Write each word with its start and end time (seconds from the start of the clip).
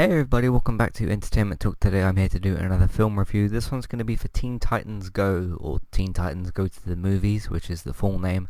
Hey 0.00 0.06
everybody, 0.06 0.48
welcome 0.48 0.78
back 0.78 0.94
to 0.94 1.10
Entertainment 1.10 1.60
Talk. 1.60 1.78
Today 1.78 2.02
I'm 2.02 2.16
here 2.16 2.30
to 2.30 2.40
do 2.40 2.56
another 2.56 2.88
film 2.88 3.18
review. 3.18 3.50
This 3.50 3.70
one's 3.70 3.86
going 3.86 3.98
to 3.98 4.04
be 4.06 4.16
for 4.16 4.28
Teen 4.28 4.58
Titans 4.58 5.10
Go, 5.10 5.58
or 5.60 5.80
Teen 5.92 6.14
Titans 6.14 6.50
Go 6.52 6.68
to 6.68 6.88
the 6.88 6.96
Movies, 6.96 7.50
which 7.50 7.68
is 7.68 7.82
the 7.82 7.92
full 7.92 8.18
name. 8.18 8.48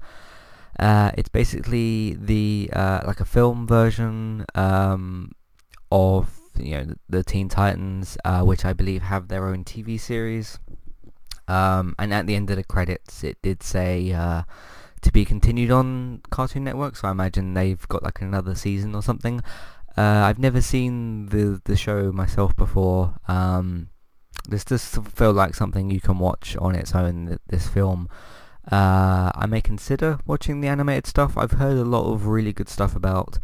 Uh, 0.79 1.11
it's 1.19 1.29
basically 1.29 2.15
the 2.15 2.71
uh, 2.73 3.01
like 3.05 3.19
a 3.19 3.25
film 3.25 3.67
version 3.67 4.47
um, 4.55 5.33
of 5.91 6.39
you 6.57 6.71
know 6.71 6.95
the, 7.09 7.25
Teen 7.25 7.49
Titans, 7.49 8.17
uh, 8.25 8.43
which 8.43 8.65
I 8.65 8.73
believe 8.73 9.03
have 9.03 9.27
their 9.27 9.49
own 9.49 9.65
TV 9.65 9.99
series. 9.99 10.61
Um, 11.49 11.97
and 11.99 12.15
at 12.15 12.29
the 12.29 12.37
end 12.37 12.51
of 12.51 12.59
the 12.59 12.63
credits, 12.63 13.25
it 13.25 13.39
did 13.43 13.65
say 13.65 14.13
uh, 14.13 14.45
to 15.03 15.11
be 15.11 15.25
continued 15.25 15.73
on 15.73 16.21
Cartoon 16.31 16.63
Network, 16.63 16.95
so 16.95 17.09
I 17.09 17.11
imagine 17.11 17.55
they've 17.55 17.89
got 17.89 18.05
like 18.05 18.21
another 18.21 18.55
season 18.55 18.95
or 18.95 19.03
something. 19.03 19.43
Uh, 20.01 20.25
I've 20.25 20.39
never 20.39 20.63
seen 20.63 21.27
the 21.27 21.61
the 21.65 21.77
show 21.77 22.11
myself 22.11 22.57
before. 22.57 23.17
Um, 23.29 23.89
this 24.49 24.65
does 24.65 24.83
feel 25.15 25.33
like 25.33 25.55
something 25.55 25.91
you 25.91 26.01
can 26.01 26.19
watch 26.19 26.57
on 26.57 26.75
its 26.75 26.95
own. 26.95 27.39
This 27.49 27.69
film. 27.69 28.09
Uh, 28.71 29.31
I 29.35 29.45
may 29.47 29.61
consider 29.61 30.19
watching 30.25 30.63
the 30.63 30.69
animated 30.69 31.07
stuff. 31.07 31.37
I've 31.37 31.53
heard 31.53 31.77
a 31.77 31.85
lot 31.85 32.11
of 32.11 32.27
really 32.27 32.55
good 32.55 32.71
stuff 32.71 32.97
about 32.97 33.39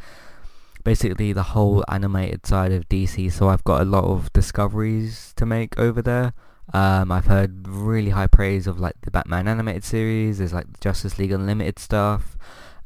basically 0.82 1.34
the 1.34 1.50
whole 1.54 1.84
animated 1.88 2.46
side 2.46 2.72
of 2.72 2.88
DC, 2.88 3.30
so 3.32 3.48
I've 3.48 3.64
got 3.64 3.82
a 3.82 3.84
lot 3.84 4.04
of 4.04 4.32
discoveries 4.32 5.34
to 5.36 5.44
make 5.44 5.78
over 5.78 6.00
there. 6.00 6.32
Um, 6.72 7.12
I've 7.12 7.26
heard 7.26 7.68
really 7.68 8.10
high 8.10 8.28
praise 8.28 8.66
of 8.66 8.80
like 8.80 8.96
the 9.02 9.10
Batman 9.10 9.46
animated 9.46 9.84
series. 9.84 10.38
There's 10.38 10.54
like 10.54 10.72
the 10.72 10.80
Justice 10.80 11.18
League 11.18 11.32
Unlimited 11.32 11.78
stuff. 11.78 12.38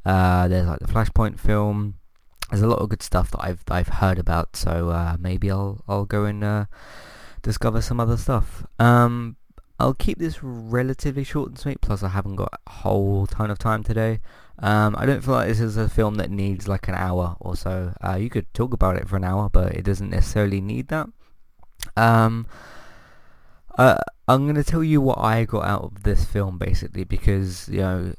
Uh, 0.04 0.48
there's 0.48 0.66
like 0.66 0.80
the 0.80 0.92
Flashpoint 0.92 1.38
film 1.38 1.99
there's 2.50 2.62
a 2.62 2.66
lot 2.66 2.80
of 2.80 2.88
good 2.88 3.02
stuff 3.02 3.30
that 3.30 3.40
I've 3.42 3.62
I've 3.70 3.88
heard 3.88 4.18
about, 4.18 4.56
so 4.56 4.90
uh, 4.90 5.16
maybe 5.18 5.50
I'll 5.50 5.82
I'll 5.88 6.04
go 6.04 6.24
and 6.24 6.42
uh, 6.42 6.64
discover 7.42 7.80
some 7.80 8.00
other 8.00 8.16
stuff. 8.16 8.66
Um, 8.78 9.36
I'll 9.78 9.94
keep 9.94 10.18
this 10.18 10.42
relatively 10.42 11.24
short 11.24 11.48
and 11.48 11.58
sweet. 11.58 11.80
Plus, 11.80 12.02
I 12.02 12.08
haven't 12.08 12.36
got 12.36 12.52
a 12.66 12.70
whole 12.70 13.26
ton 13.26 13.50
of 13.50 13.58
time 13.58 13.82
today. 13.82 14.20
Um, 14.58 14.94
I 14.98 15.06
don't 15.06 15.22
feel 15.22 15.34
like 15.34 15.48
this 15.48 15.60
is 15.60 15.76
a 15.78 15.88
film 15.88 16.16
that 16.16 16.30
needs 16.30 16.68
like 16.68 16.86
an 16.88 16.94
hour 16.94 17.36
or 17.40 17.56
so. 17.56 17.94
Uh, 18.04 18.16
you 18.16 18.28
could 18.28 18.52
talk 18.52 18.74
about 18.74 18.96
it 18.96 19.08
for 19.08 19.16
an 19.16 19.24
hour, 19.24 19.48
but 19.48 19.74
it 19.74 19.82
doesn't 19.82 20.10
necessarily 20.10 20.60
need 20.60 20.88
that. 20.88 21.08
Um, 21.96 22.46
uh, 23.78 23.96
I'm 24.28 24.46
gonna 24.46 24.64
tell 24.64 24.84
you 24.84 25.00
what 25.00 25.18
I 25.18 25.44
got 25.44 25.64
out 25.64 25.82
of 25.84 26.02
this 26.02 26.24
film 26.24 26.58
basically 26.58 27.04
because 27.04 27.68
you 27.68 27.78
know 27.78 28.12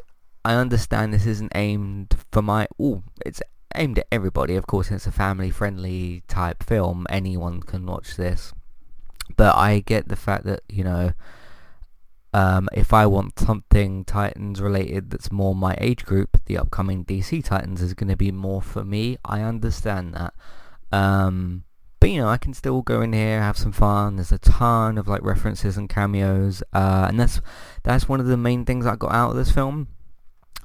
I 0.43 0.55
understand 0.55 1.13
this 1.13 1.27
isn't 1.27 1.51
aimed 1.53 2.15
for 2.31 2.41
my. 2.41 2.67
Oh, 2.79 3.03
it's 3.23 3.41
aimed 3.75 3.99
at 3.99 4.07
everybody. 4.11 4.55
Of 4.55 4.67
course, 4.67 4.91
it's 4.91 5.07
a 5.07 5.11
family-friendly 5.11 6.23
type 6.27 6.63
film. 6.63 7.05
Anyone 7.09 7.61
can 7.61 7.85
watch 7.85 8.15
this. 8.15 8.53
But 9.35 9.55
I 9.55 9.79
get 9.79 10.07
the 10.07 10.15
fact 10.15 10.45
that 10.45 10.61
you 10.69 10.83
know, 10.83 11.13
um, 12.33 12.69
if 12.73 12.93
I 12.93 13.05
want 13.05 13.39
something 13.39 14.05
Titans 14.05 14.61
related 14.61 15.09
that's 15.09 15.31
more 15.31 15.55
my 15.55 15.75
age 15.79 16.05
group, 16.05 16.37
the 16.45 16.57
upcoming 16.57 17.05
DC 17.05 17.43
Titans 17.43 17.81
is 17.81 17.93
going 17.93 18.09
to 18.09 18.17
be 18.17 18.31
more 18.31 18.61
for 18.61 18.83
me. 18.83 19.17
I 19.25 19.41
understand 19.41 20.13
that. 20.13 20.33
Um, 20.91 21.63
but 21.99 22.09
you 22.09 22.19
know, 22.19 22.29
I 22.29 22.37
can 22.37 22.53
still 22.53 22.81
go 22.81 23.01
in 23.01 23.13
here, 23.13 23.39
have 23.39 23.57
some 23.57 23.71
fun. 23.71 24.15
There's 24.15 24.31
a 24.31 24.39
ton 24.39 24.97
of 24.97 25.07
like 25.07 25.21
references 25.21 25.77
and 25.77 25.87
cameos, 25.87 26.63
uh, 26.73 27.05
and 27.07 27.19
that's 27.19 27.41
that's 27.83 28.09
one 28.09 28.19
of 28.19 28.25
the 28.25 28.37
main 28.37 28.65
things 28.65 28.85
I 28.85 28.95
got 28.95 29.13
out 29.13 29.29
of 29.29 29.35
this 29.35 29.51
film. 29.51 29.87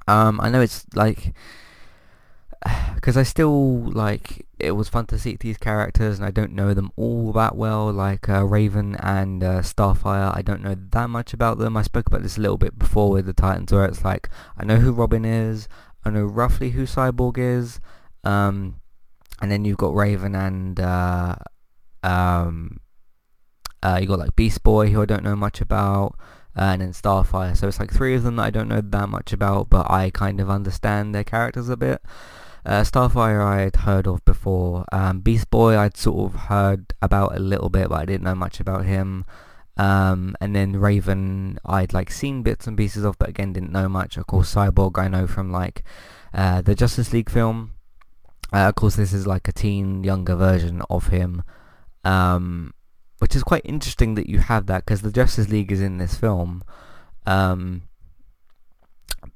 Um, 0.08 0.40
I 0.40 0.48
know 0.48 0.60
it's 0.60 0.86
like 0.94 1.34
because 2.94 3.16
I 3.16 3.22
still 3.22 3.90
like 3.92 4.46
it 4.58 4.72
was 4.72 4.88
fun 4.88 5.06
to 5.06 5.18
see 5.18 5.36
these 5.38 5.58
characters 5.58 6.18
and 6.18 6.26
I 6.26 6.30
don't 6.30 6.52
know 6.52 6.72
them 6.72 6.90
all 6.96 7.32
that 7.32 7.56
well 7.56 7.92
like 7.92 8.28
uh, 8.28 8.44
Raven 8.44 8.96
and 8.96 9.44
uh, 9.44 9.60
Starfire. 9.60 10.36
I 10.36 10.42
don't 10.42 10.62
know 10.62 10.76
that 10.90 11.10
much 11.10 11.32
about 11.32 11.58
them. 11.58 11.76
I 11.76 11.82
spoke 11.82 12.06
about 12.06 12.22
this 12.22 12.38
a 12.38 12.40
little 12.40 12.56
bit 12.56 12.78
before 12.78 13.10
with 13.10 13.26
the 13.26 13.32
Titans 13.32 13.72
where 13.72 13.84
it's 13.84 14.04
like 14.04 14.28
I 14.56 14.64
know 14.64 14.76
who 14.76 14.92
Robin 14.92 15.24
is 15.24 15.68
I 16.04 16.10
know 16.10 16.24
roughly 16.24 16.70
who 16.70 16.84
Cyborg 16.84 17.38
is 17.38 17.80
um, 18.24 18.80
and 19.40 19.50
then 19.50 19.64
you've 19.64 19.76
got 19.76 19.94
Raven 19.94 20.34
and 20.34 20.80
uh, 20.80 21.36
um, 22.02 22.80
uh, 23.82 23.98
you 24.00 24.06
got 24.06 24.18
like 24.18 24.36
Beast 24.36 24.62
Boy 24.62 24.90
who 24.90 25.02
I 25.02 25.06
don't 25.06 25.24
know 25.24 25.36
much 25.36 25.60
about 25.60 26.16
uh, 26.56 26.62
and 26.62 26.80
then 26.80 26.92
Starfire. 26.92 27.54
So 27.56 27.68
it's 27.68 27.78
like 27.78 27.92
three 27.92 28.14
of 28.14 28.22
them 28.22 28.36
that 28.36 28.44
I 28.44 28.50
don't 28.50 28.68
know 28.68 28.80
that 28.80 29.08
much 29.08 29.32
about 29.32 29.68
but 29.68 29.90
I 29.90 30.10
kind 30.10 30.40
of 30.40 30.48
understand 30.48 31.14
their 31.14 31.24
characters 31.24 31.68
a 31.68 31.76
bit 31.76 32.00
uh, 32.66 32.82
Starfire 32.82 33.44
I 33.44 33.60
had 33.60 33.76
heard 33.76 34.08
of 34.08 34.24
before. 34.24 34.84
Um, 34.90 35.20
Beast 35.20 35.50
Boy 35.50 35.78
I'd 35.78 35.96
sort 35.96 36.32
of 36.32 36.40
heard 36.42 36.92
about 37.00 37.36
a 37.36 37.40
little 37.40 37.68
bit, 37.68 37.88
but 37.88 38.00
I 38.00 38.04
didn't 38.04 38.24
know 38.24 38.34
much 38.34 38.58
about 38.58 38.84
him. 38.84 39.24
Um, 39.76 40.34
and 40.40 40.56
then 40.56 40.72
Raven 40.72 41.58
I'd 41.64 41.92
like 41.92 42.10
seen 42.10 42.42
bits 42.42 42.66
and 42.66 42.76
pieces 42.76 43.04
of, 43.04 43.18
but 43.18 43.28
again 43.28 43.52
didn't 43.52 43.72
know 43.72 43.88
much. 43.88 44.16
Of 44.16 44.26
course, 44.26 44.52
Cyborg 44.52 44.98
I 44.98 45.06
know 45.06 45.28
from 45.28 45.52
like 45.52 45.84
uh, 46.34 46.60
the 46.60 46.74
Justice 46.74 47.12
League 47.12 47.30
film. 47.30 47.74
Uh, 48.52 48.68
of 48.68 48.74
course, 48.74 48.96
this 48.96 49.12
is 49.12 49.26
like 49.26 49.46
a 49.46 49.52
teen, 49.52 50.02
younger 50.02 50.34
version 50.34 50.82
of 50.90 51.08
him, 51.08 51.42
um, 52.04 52.72
which 53.18 53.36
is 53.36 53.42
quite 53.42 53.62
interesting 53.64 54.14
that 54.16 54.28
you 54.28 54.38
have 54.38 54.66
that 54.66 54.84
because 54.84 55.02
the 55.02 55.12
Justice 55.12 55.48
League 55.48 55.70
is 55.70 55.80
in 55.80 55.98
this 55.98 56.16
film, 56.16 56.64
um, 57.26 57.82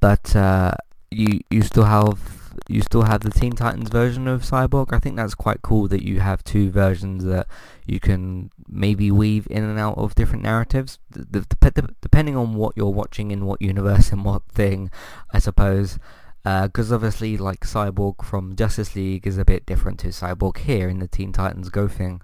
but 0.01 0.35
uh, 0.35 0.73
you 1.11 1.41
you 1.51 1.63
still 1.63 1.85
have 1.85 2.40
you 2.69 2.83
still 2.83 3.03
have 3.03 3.21
the 3.21 3.31
Teen 3.31 3.53
Titans 3.53 3.89
version 3.89 4.29
of 4.29 4.43
Cyborg. 4.43 4.93
I 4.93 4.99
think 4.99 5.17
that's 5.17 5.35
quite 5.35 5.63
cool 5.63 5.89
that 5.89 6.05
you 6.05 6.21
have 6.21 6.45
two 6.45 6.71
versions 6.71 7.25
that 7.25 7.47
you 7.87 8.01
can 8.01 8.51
maybe 8.69 9.11
weave 9.11 9.47
in 9.51 9.65
and 9.65 9.79
out 9.79 9.99
of 9.99 10.15
different 10.15 10.45
narratives, 10.45 10.99
the, 11.11 11.25
the, 11.41 11.71
the, 11.71 11.95
depending 12.01 12.37
on 12.37 12.55
what 12.55 12.77
you're 12.77 12.91
watching 12.91 13.31
in 13.31 13.47
what 13.47 13.61
universe 13.61 14.13
and 14.13 14.25
what 14.25 14.43
thing, 14.49 14.91
I 15.33 15.39
suppose. 15.39 15.99
Because 16.43 16.91
uh, 16.91 16.95
obviously, 16.95 17.37
like 17.37 17.61
Cyborg 17.61 18.25
from 18.25 18.57
Justice 18.57 18.97
League 18.97 19.27
is 19.27 19.37
a 19.37 19.45
bit 19.45 19.67
different 19.67 20.01
to 20.01 20.09
Cyborg 20.09 20.59
here 20.59 20.89
in 20.89 20.99
the 20.99 21.07
Teen 21.07 21.33
Titans 21.33 21.69
Go 21.69 21.87
thing. 21.87 22.23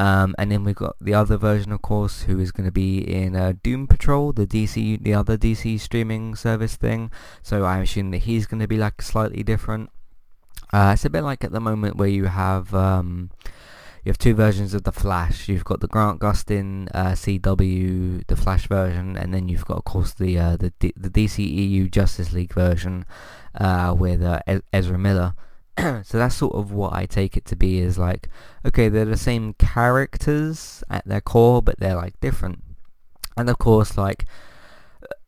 Um, 0.00 0.34
and 0.38 0.50
then 0.50 0.64
we've 0.64 0.74
got 0.74 0.96
the 0.98 1.12
other 1.12 1.36
version, 1.36 1.72
of 1.72 1.82
course, 1.82 2.22
who 2.22 2.40
is 2.40 2.52
going 2.52 2.64
to 2.64 2.72
be 2.72 3.00
in 3.00 3.36
uh, 3.36 3.52
Doom 3.62 3.86
Patrol, 3.86 4.32
the 4.32 4.46
DC, 4.46 5.02
the 5.02 5.12
other 5.12 5.36
DC 5.36 5.78
streaming 5.78 6.34
service 6.34 6.74
thing. 6.74 7.10
So 7.42 7.64
I 7.66 7.80
assume 7.80 8.10
that 8.12 8.22
he's 8.22 8.46
going 8.46 8.60
to 8.60 8.66
be 8.66 8.78
like 8.78 9.02
slightly 9.02 9.42
different. 9.42 9.90
Uh, 10.72 10.92
it's 10.94 11.04
a 11.04 11.10
bit 11.10 11.22
like 11.22 11.44
at 11.44 11.52
the 11.52 11.60
moment 11.60 11.96
where 11.96 12.08
you 12.08 12.26
have 12.26 12.74
um, 12.74 13.30
you 14.02 14.08
have 14.08 14.16
two 14.16 14.34
versions 14.34 14.72
of 14.72 14.84
the 14.84 14.92
Flash. 14.92 15.50
You've 15.50 15.66
got 15.66 15.80
the 15.80 15.86
Grant 15.86 16.18
Gustin 16.18 16.88
uh, 16.94 17.12
CW, 17.12 18.26
the 18.26 18.36
Flash 18.36 18.68
version, 18.68 19.18
and 19.18 19.34
then 19.34 19.50
you've 19.50 19.66
got, 19.66 19.76
of 19.76 19.84
course, 19.84 20.14
the 20.14 20.38
uh, 20.38 20.56
the 20.56 20.72
D- 20.78 20.94
the 20.96 21.88
Justice 21.90 22.32
League 22.32 22.54
version 22.54 23.04
uh, 23.54 23.94
with 23.94 24.22
uh, 24.22 24.40
Ezra 24.72 24.96
Miller 24.96 25.34
so 26.04 26.18
that's 26.18 26.34
sort 26.34 26.54
of 26.54 26.72
what 26.72 26.92
I 26.92 27.06
take 27.06 27.36
it 27.36 27.44
to 27.46 27.56
be 27.56 27.78
is 27.78 27.98
like, 27.98 28.28
okay, 28.66 28.88
they're 28.88 29.04
the 29.04 29.16
same 29.16 29.54
characters 29.54 30.82
at 30.90 31.06
their 31.06 31.20
core, 31.20 31.62
but 31.62 31.78
they're 31.78 31.96
like 31.96 32.18
different. 32.20 32.62
And 33.36 33.48
of 33.48 33.58
course, 33.58 33.96
like, 33.96 34.26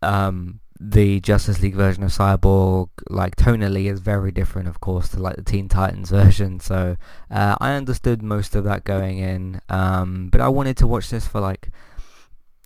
um, 0.02 0.60
the 0.80 1.20
Justice 1.20 1.62
League 1.62 1.76
version 1.76 2.02
of 2.02 2.10
Cyborg, 2.10 2.88
like 3.08 3.36
tonally, 3.36 3.90
is 3.90 4.00
very 4.00 4.32
different, 4.32 4.68
of 4.68 4.80
course, 4.80 5.08
to 5.10 5.20
like 5.20 5.36
the 5.36 5.42
Teen 5.42 5.68
Titans 5.68 6.10
version. 6.20 6.58
So 6.60 6.96
uh, 7.30 7.56
I 7.60 7.74
understood 7.74 8.22
most 8.22 8.56
of 8.56 8.64
that 8.64 8.84
going 8.84 9.18
in, 9.18 9.60
um, 9.68 10.28
but 10.30 10.40
I 10.40 10.48
wanted 10.48 10.76
to 10.78 10.86
watch 10.86 11.10
this 11.10 11.26
for 11.26 11.40
like 11.40 11.70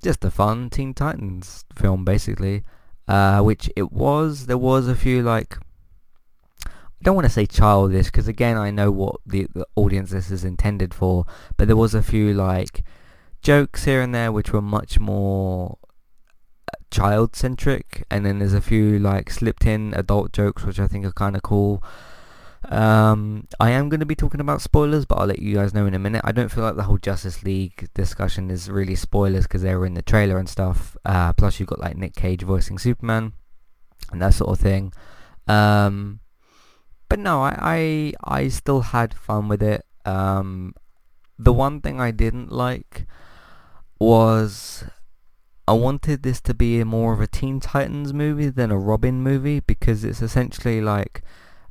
just 0.02 0.24
a 0.24 0.30
fun 0.30 0.70
Teen 0.70 0.94
Titans 0.94 1.64
film, 1.74 2.04
basically. 2.04 2.64
Uh, 3.08 3.40
which 3.40 3.70
it 3.76 3.92
was. 3.92 4.46
There 4.46 4.58
was 4.58 4.88
a 4.88 4.96
few 4.96 5.22
like 5.22 5.56
don't 7.02 7.14
want 7.14 7.26
to 7.26 7.32
say 7.32 7.46
childish 7.46 8.06
because 8.06 8.28
again 8.28 8.56
I 8.56 8.70
know 8.70 8.90
what 8.90 9.16
the, 9.26 9.46
the 9.54 9.66
audience 9.76 10.10
this 10.10 10.30
is 10.30 10.44
intended 10.44 10.94
for, 10.94 11.24
but 11.56 11.66
there 11.68 11.76
was 11.76 11.94
a 11.94 12.02
few 12.02 12.32
like 12.32 12.82
jokes 13.42 13.84
here 13.84 14.00
and 14.00 14.14
there 14.14 14.32
which 14.32 14.52
were 14.52 14.62
much 14.62 14.98
more 14.98 15.78
child 16.90 17.36
centric 17.36 18.04
and 18.10 18.24
then 18.24 18.38
there's 18.38 18.54
a 18.54 18.60
few 18.60 18.98
like 18.98 19.30
slipped 19.30 19.66
in 19.66 19.92
adult 19.94 20.32
jokes 20.32 20.64
which 20.64 20.80
I 20.80 20.88
think 20.88 21.04
are 21.04 21.12
kind 21.12 21.36
of 21.36 21.42
cool. 21.42 21.82
Um, 22.64 23.46
I 23.60 23.70
am 23.70 23.88
going 23.88 24.00
to 24.00 24.06
be 24.06 24.16
talking 24.16 24.40
about 24.40 24.62
spoilers 24.62 25.04
but 25.04 25.16
I'll 25.16 25.26
let 25.26 25.40
you 25.40 25.54
guys 25.54 25.74
know 25.74 25.86
in 25.86 25.94
a 25.94 25.98
minute. 25.98 26.22
I 26.24 26.32
don't 26.32 26.50
feel 26.50 26.64
like 26.64 26.76
the 26.76 26.84
whole 26.84 26.98
Justice 26.98 27.44
League 27.44 27.88
discussion 27.94 28.50
is 28.50 28.70
really 28.70 28.96
spoilers 28.96 29.44
because 29.44 29.62
they 29.62 29.74
were 29.76 29.86
in 29.86 29.94
the 29.94 30.02
trailer 30.02 30.38
and 30.38 30.48
stuff. 30.48 30.96
Uh, 31.04 31.32
plus 31.34 31.60
you've 31.60 31.68
got 31.68 31.78
like 31.78 31.96
Nick 31.96 32.14
Cage 32.14 32.42
voicing 32.42 32.78
Superman 32.78 33.34
and 34.10 34.22
that 34.22 34.34
sort 34.34 34.50
of 34.50 34.58
thing. 34.58 34.92
Um, 35.46 36.20
but 37.08 37.18
no 37.18 37.42
I, 37.42 38.12
I, 38.24 38.38
I 38.42 38.48
still 38.48 38.80
had 38.80 39.14
fun 39.14 39.48
with 39.48 39.62
it 39.62 39.84
um, 40.04 40.74
the 41.38 41.52
one 41.52 41.80
thing 41.80 42.00
I 42.00 42.10
didn't 42.10 42.50
like 42.50 43.06
was 43.98 44.84
I 45.68 45.72
wanted 45.72 46.22
this 46.22 46.40
to 46.42 46.54
be 46.54 46.82
more 46.84 47.12
of 47.12 47.20
a 47.20 47.26
Teen 47.26 47.58
Titans 47.60 48.12
movie 48.12 48.48
than 48.48 48.70
a 48.70 48.78
Robin 48.78 49.20
movie 49.22 49.60
because 49.60 50.04
it's 50.04 50.22
essentially 50.22 50.80
like, 50.80 51.22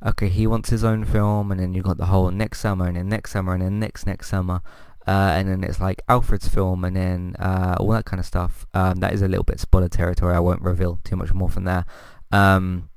okay, 0.04 0.28
he 0.28 0.46
wants 0.46 0.68
his 0.68 0.84
own 0.84 1.04
film 1.04 1.50
and 1.50 1.60
then 1.60 1.72
you 1.72 1.82
got 1.82 1.96
the 1.96 2.06
whole 2.06 2.30
next 2.30 2.60
summer 2.60 2.86
and 2.86 2.96
then 2.96 3.08
next 3.08 3.32
summer 3.32 3.54
and 3.54 3.62
then 3.62 3.80
next 3.80 4.06
next 4.06 4.28
summer. 4.28 4.60
Uh, 5.06 5.32
and 5.36 5.48
then 5.48 5.64
it's 5.64 5.80
like 5.80 6.02
Alfred's 6.08 6.48
film 6.48 6.84
and 6.84 6.96
then 6.96 7.36
uh, 7.38 7.76
all 7.80 7.88
that 7.90 8.04
kind 8.04 8.20
of 8.20 8.26
stuff. 8.26 8.66
Um, 8.74 8.96
that 8.96 9.14
is 9.14 9.22
a 9.22 9.28
little 9.28 9.44
bit 9.44 9.60
spoiler 9.60 9.88
territory. 9.88 10.34
I 10.34 10.40
won't 10.40 10.62
reveal 10.62 11.00
too 11.04 11.16
much 11.16 11.32
more 11.32 11.48
from 11.48 11.64
there. 11.64 11.86
Um, 12.32 12.90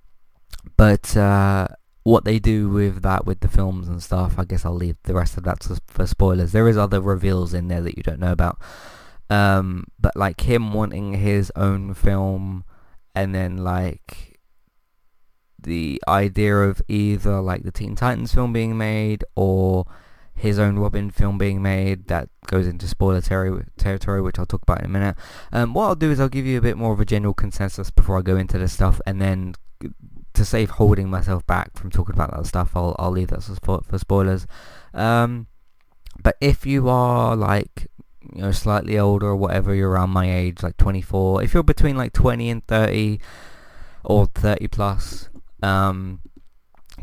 but 0.75 1.15
uh, 1.15 1.67
what 2.03 2.25
they 2.25 2.39
do 2.39 2.69
with 2.69 3.01
that, 3.01 3.25
with 3.25 3.41
the 3.41 3.47
films 3.47 3.87
and 3.87 4.01
stuff, 4.01 4.35
I 4.37 4.45
guess 4.45 4.65
I'll 4.65 4.73
leave 4.73 4.97
the 5.03 5.13
rest 5.13 5.37
of 5.37 5.43
that 5.43 5.67
for 5.87 6.07
spoilers. 6.07 6.51
There 6.51 6.67
is 6.67 6.77
other 6.77 7.01
reveals 7.01 7.53
in 7.53 7.67
there 7.67 7.81
that 7.81 7.97
you 7.97 8.03
don't 8.03 8.19
know 8.19 8.31
about. 8.31 8.59
Um, 9.29 9.85
but 9.99 10.15
like 10.15 10.41
him 10.41 10.73
wanting 10.73 11.13
his 11.13 11.51
own 11.55 11.93
film 11.93 12.63
and 13.13 13.35
then 13.35 13.57
like 13.57 14.39
the 15.61 16.01
idea 16.07 16.55
of 16.55 16.81
either 16.87 17.41
like 17.41 17.63
the 17.63 17.71
Teen 17.71 17.95
Titans 17.95 18.33
film 18.33 18.53
being 18.53 18.77
made 18.77 19.23
or 19.35 19.85
his 20.33 20.57
own 20.57 20.79
Robin 20.79 21.11
film 21.11 21.37
being 21.37 21.61
made 21.61 22.07
that 22.07 22.29
goes 22.47 22.65
into 22.65 22.87
spoiler 22.87 23.21
ter- 23.21 23.65
territory 23.77 24.21
which 24.21 24.39
I'll 24.39 24.45
talk 24.45 24.61
about 24.63 24.79
in 24.79 24.85
a 24.85 24.89
minute. 24.89 25.17
Um, 25.51 25.73
what 25.73 25.85
I'll 25.85 25.95
do 25.95 26.11
is 26.11 26.19
I'll 26.19 26.29
give 26.29 26.45
you 26.45 26.57
a 26.57 26.61
bit 26.61 26.77
more 26.77 26.93
of 26.93 26.99
a 26.99 27.05
general 27.05 27.33
consensus 27.33 27.91
before 27.91 28.17
I 28.17 28.21
go 28.21 28.37
into 28.37 28.57
this 28.57 28.73
stuff 28.73 29.01
and 29.05 29.21
then 29.21 29.53
to 30.39 30.45
save 30.45 30.71
holding 30.71 31.09
myself 31.09 31.45
back 31.45 31.77
from 31.77 31.91
talking 31.91 32.15
about 32.15 32.35
that 32.35 32.45
stuff 32.45 32.71
I'll, 32.75 32.95
I'll 32.97 33.11
leave 33.11 33.27
that 33.27 33.43
for, 33.43 33.81
for 33.81 33.97
spoilers. 33.99 34.47
Um, 34.93 35.47
but 36.21 36.35
if 36.41 36.65
you 36.65 36.89
are 36.89 37.35
like 37.35 37.87
you 38.33 38.41
know, 38.41 38.51
slightly 38.51 38.97
older 38.97 39.27
or 39.27 39.35
whatever, 39.35 39.73
you're 39.73 39.89
around 39.89 40.11
my 40.11 40.31
age, 40.33 40.63
like 40.63 40.77
24. 40.77 41.43
If 41.43 41.53
you're 41.53 41.63
between 41.63 41.97
like 41.97 42.13
20 42.13 42.49
and 42.49 42.65
30 42.67 43.19
or 44.03 44.27
30 44.27 44.67
plus, 44.67 45.29
um, 45.61 46.21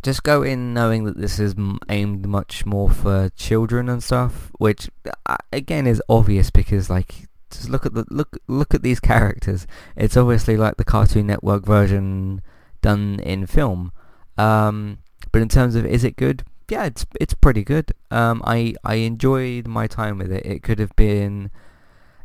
just 0.02 0.22
go 0.22 0.42
in 0.42 0.72
knowing 0.72 1.04
that 1.04 1.18
this 1.18 1.38
is 1.38 1.54
aimed 1.88 2.26
much 2.26 2.64
more 2.64 2.88
for 2.88 3.30
children 3.36 3.88
and 3.88 4.02
stuff, 4.02 4.50
which 4.58 4.88
uh, 5.26 5.36
again 5.52 5.86
is 5.86 6.02
obvious 6.08 6.50
because 6.50 6.88
like 6.90 7.28
just 7.50 7.68
look 7.68 7.86
at 7.86 7.94
the 7.94 8.04
look 8.10 8.38
look 8.46 8.74
at 8.74 8.82
these 8.82 9.00
characters. 9.00 9.66
It's 9.96 10.16
obviously 10.16 10.56
like 10.56 10.76
the 10.76 10.84
Cartoon 10.84 11.26
Network 11.26 11.64
version 11.64 12.42
done 12.86 13.20
in 13.20 13.46
film. 13.46 13.92
Um, 14.38 14.98
but 15.32 15.42
in 15.42 15.48
terms 15.48 15.74
of 15.74 15.84
is 15.84 16.04
it 16.04 16.16
good? 16.16 16.44
yeah, 16.68 16.84
it's 16.84 17.06
it's 17.20 17.34
pretty 17.34 17.64
good. 17.64 17.92
Um, 18.10 18.42
I 18.44 18.74
I 18.84 18.96
enjoyed 18.96 19.66
my 19.66 19.86
time 19.86 20.18
with 20.18 20.32
it. 20.32 20.44
It 20.44 20.62
could 20.62 20.78
have 20.78 20.94
been, 20.96 21.50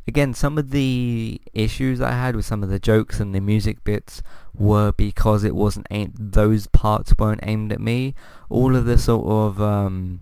again, 0.07 0.33
some 0.33 0.57
of 0.57 0.71
the 0.71 1.39
issues 1.53 2.01
I 2.01 2.11
had 2.11 2.35
with 2.35 2.45
some 2.45 2.63
of 2.63 2.69
the 2.69 2.79
jokes 2.79 3.19
and 3.19 3.35
the 3.35 3.39
music 3.39 3.83
bits 3.83 4.23
were 4.53 4.91
because 4.93 5.43
it 5.43 5.55
wasn't 5.55 5.87
aimed. 5.91 6.15
Those 6.17 6.67
parts 6.67 7.13
weren't 7.17 7.41
aimed 7.43 7.71
at 7.71 7.79
me. 7.79 8.15
All 8.49 8.75
of 8.75 8.85
the 8.85 8.97
sort 8.97 9.27
of 9.27 9.61
um, 9.61 10.21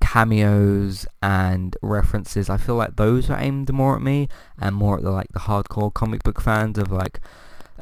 cameos 0.00 1.06
and 1.22 1.76
references, 1.80 2.50
I 2.50 2.58
feel 2.58 2.76
like 2.76 2.96
those 2.96 3.30
are 3.30 3.40
aimed 3.40 3.72
more 3.72 3.96
at 3.96 4.02
me 4.02 4.28
and 4.60 4.76
more 4.76 4.98
at 4.98 5.02
the 5.02 5.10
like 5.10 5.32
the 5.32 5.40
hardcore 5.40 5.92
comic 5.92 6.22
book 6.22 6.40
fans 6.42 6.76
of 6.78 6.92
like 6.92 7.20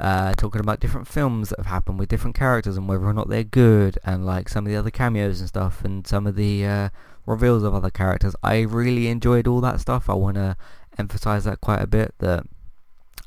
uh, 0.02 0.34
talking 0.34 0.60
about 0.60 0.80
different 0.80 1.06
films 1.06 1.50
that 1.50 1.60
have 1.60 1.66
happened 1.66 1.96
with 1.96 2.08
different 2.08 2.34
characters 2.34 2.76
and 2.76 2.88
whether 2.88 3.04
or 3.04 3.12
not 3.12 3.28
they're 3.28 3.44
good 3.44 3.96
and 4.04 4.26
like 4.26 4.48
some 4.48 4.66
of 4.66 4.72
the 4.72 4.76
other 4.76 4.90
cameos 4.90 5.38
and 5.38 5.48
stuff 5.48 5.84
and 5.84 6.06
some 6.08 6.26
of 6.26 6.34
the 6.34 6.66
uh, 6.66 6.88
reveals 7.24 7.62
of 7.62 7.72
other 7.72 7.88
characters. 7.88 8.34
I 8.42 8.62
really 8.62 9.06
enjoyed 9.06 9.46
all 9.46 9.60
that 9.60 9.80
stuff. 9.80 10.10
I 10.10 10.14
want 10.14 10.34
to 10.34 10.56
emphasize 10.98 11.44
that 11.44 11.60
quite 11.60 11.80
a 11.80 11.86
bit 11.86 12.14
that 12.18 12.44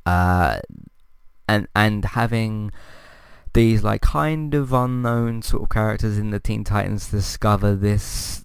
uh, 0.06 0.60
and 1.48 1.70
and 1.74 2.04
having 2.04 2.72
these 3.54 3.82
like 3.82 4.02
kind 4.02 4.54
of 4.54 4.74
unknown 4.74 5.44
sort 5.44 5.64
of 5.64 5.70
characters 5.70 6.18
in 6.18 6.32
the 6.32 6.42
Teen 6.42 6.66
Titans 6.66 7.10
discover 7.10 7.74
this 7.74 8.44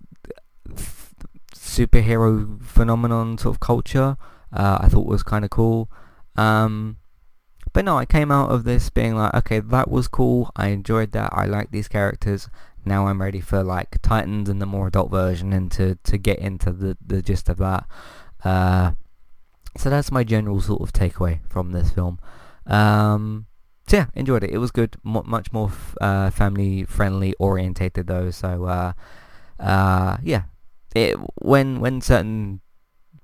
superhero 1.52 2.62
phenomenon 2.62 3.38
sort 3.38 3.56
of 3.56 3.60
culture 3.60 4.16
uh, 4.52 4.78
I 4.80 4.88
thought 4.88 5.06
was 5.06 5.22
kind 5.22 5.44
of 5.44 5.50
cool. 5.50 5.90
Um, 6.36 6.96
but 7.72 7.84
no, 7.84 7.98
I 7.98 8.04
came 8.04 8.30
out 8.30 8.50
of 8.50 8.64
this 8.64 8.90
being 8.90 9.14
like, 9.16 9.34
okay, 9.34 9.60
that 9.60 9.90
was 9.90 10.08
cool. 10.08 10.50
I 10.56 10.68
enjoyed 10.68 11.12
that. 11.12 11.30
I 11.32 11.46
like 11.46 11.70
these 11.70 11.88
characters. 11.88 12.48
Now 12.84 13.06
I'm 13.06 13.20
ready 13.20 13.40
for 13.40 13.62
like 13.62 14.00
Titans 14.02 14.48
and 14.48 14.60
the 14.60 14.66
more 14.66 14.88
adult 14.88 15.10
version 15.10 15.52
and 15.52 15.70
to, 15.72 15.96
to 16.04 16.18
get 16.18 16.38
into 16.38 16.72
the, 16.72 16.96
the 17.04 17.22
gist 17.22 17.48
of 17.48 17.58
that. 17.58 17.86
Uh, 18.42 18.92
so 19.76 19.90
that's 19.90 20.10
my 20.10 20.24
general 20.24 20.60
sort 20.60 20.80
of 20.80 20.92
takeaway 20.92 21.40
from 21.48 21.72
this 21.72 21.90
film. 21.90 22.18
Um, 22.66 23.46
so 23.86 23.98
yeah, 23.98 24.06
enjoyed 24.14 24.44
it. 24.44 24.50
It 24.50 24.58
was 24.58 24.70
good. 24.70 24.96
M- 25.04 25.22
much 25.26 25.52
more 25.52 25.68
f- 25.68 25.96
uh, 26.00 26.30
family 26.30 26.84
friendly 26.84 27.34
orientated 27.38 28.06
though. 28.06 28.30
So 28.30 28.64
uh, 28.64 28.92
uh, 29.58 30.16
yeah, 30.22 30.42
it 30.94 31.16
when 31.36 31.80
when 31.80 32.00
certain 32.00 32.60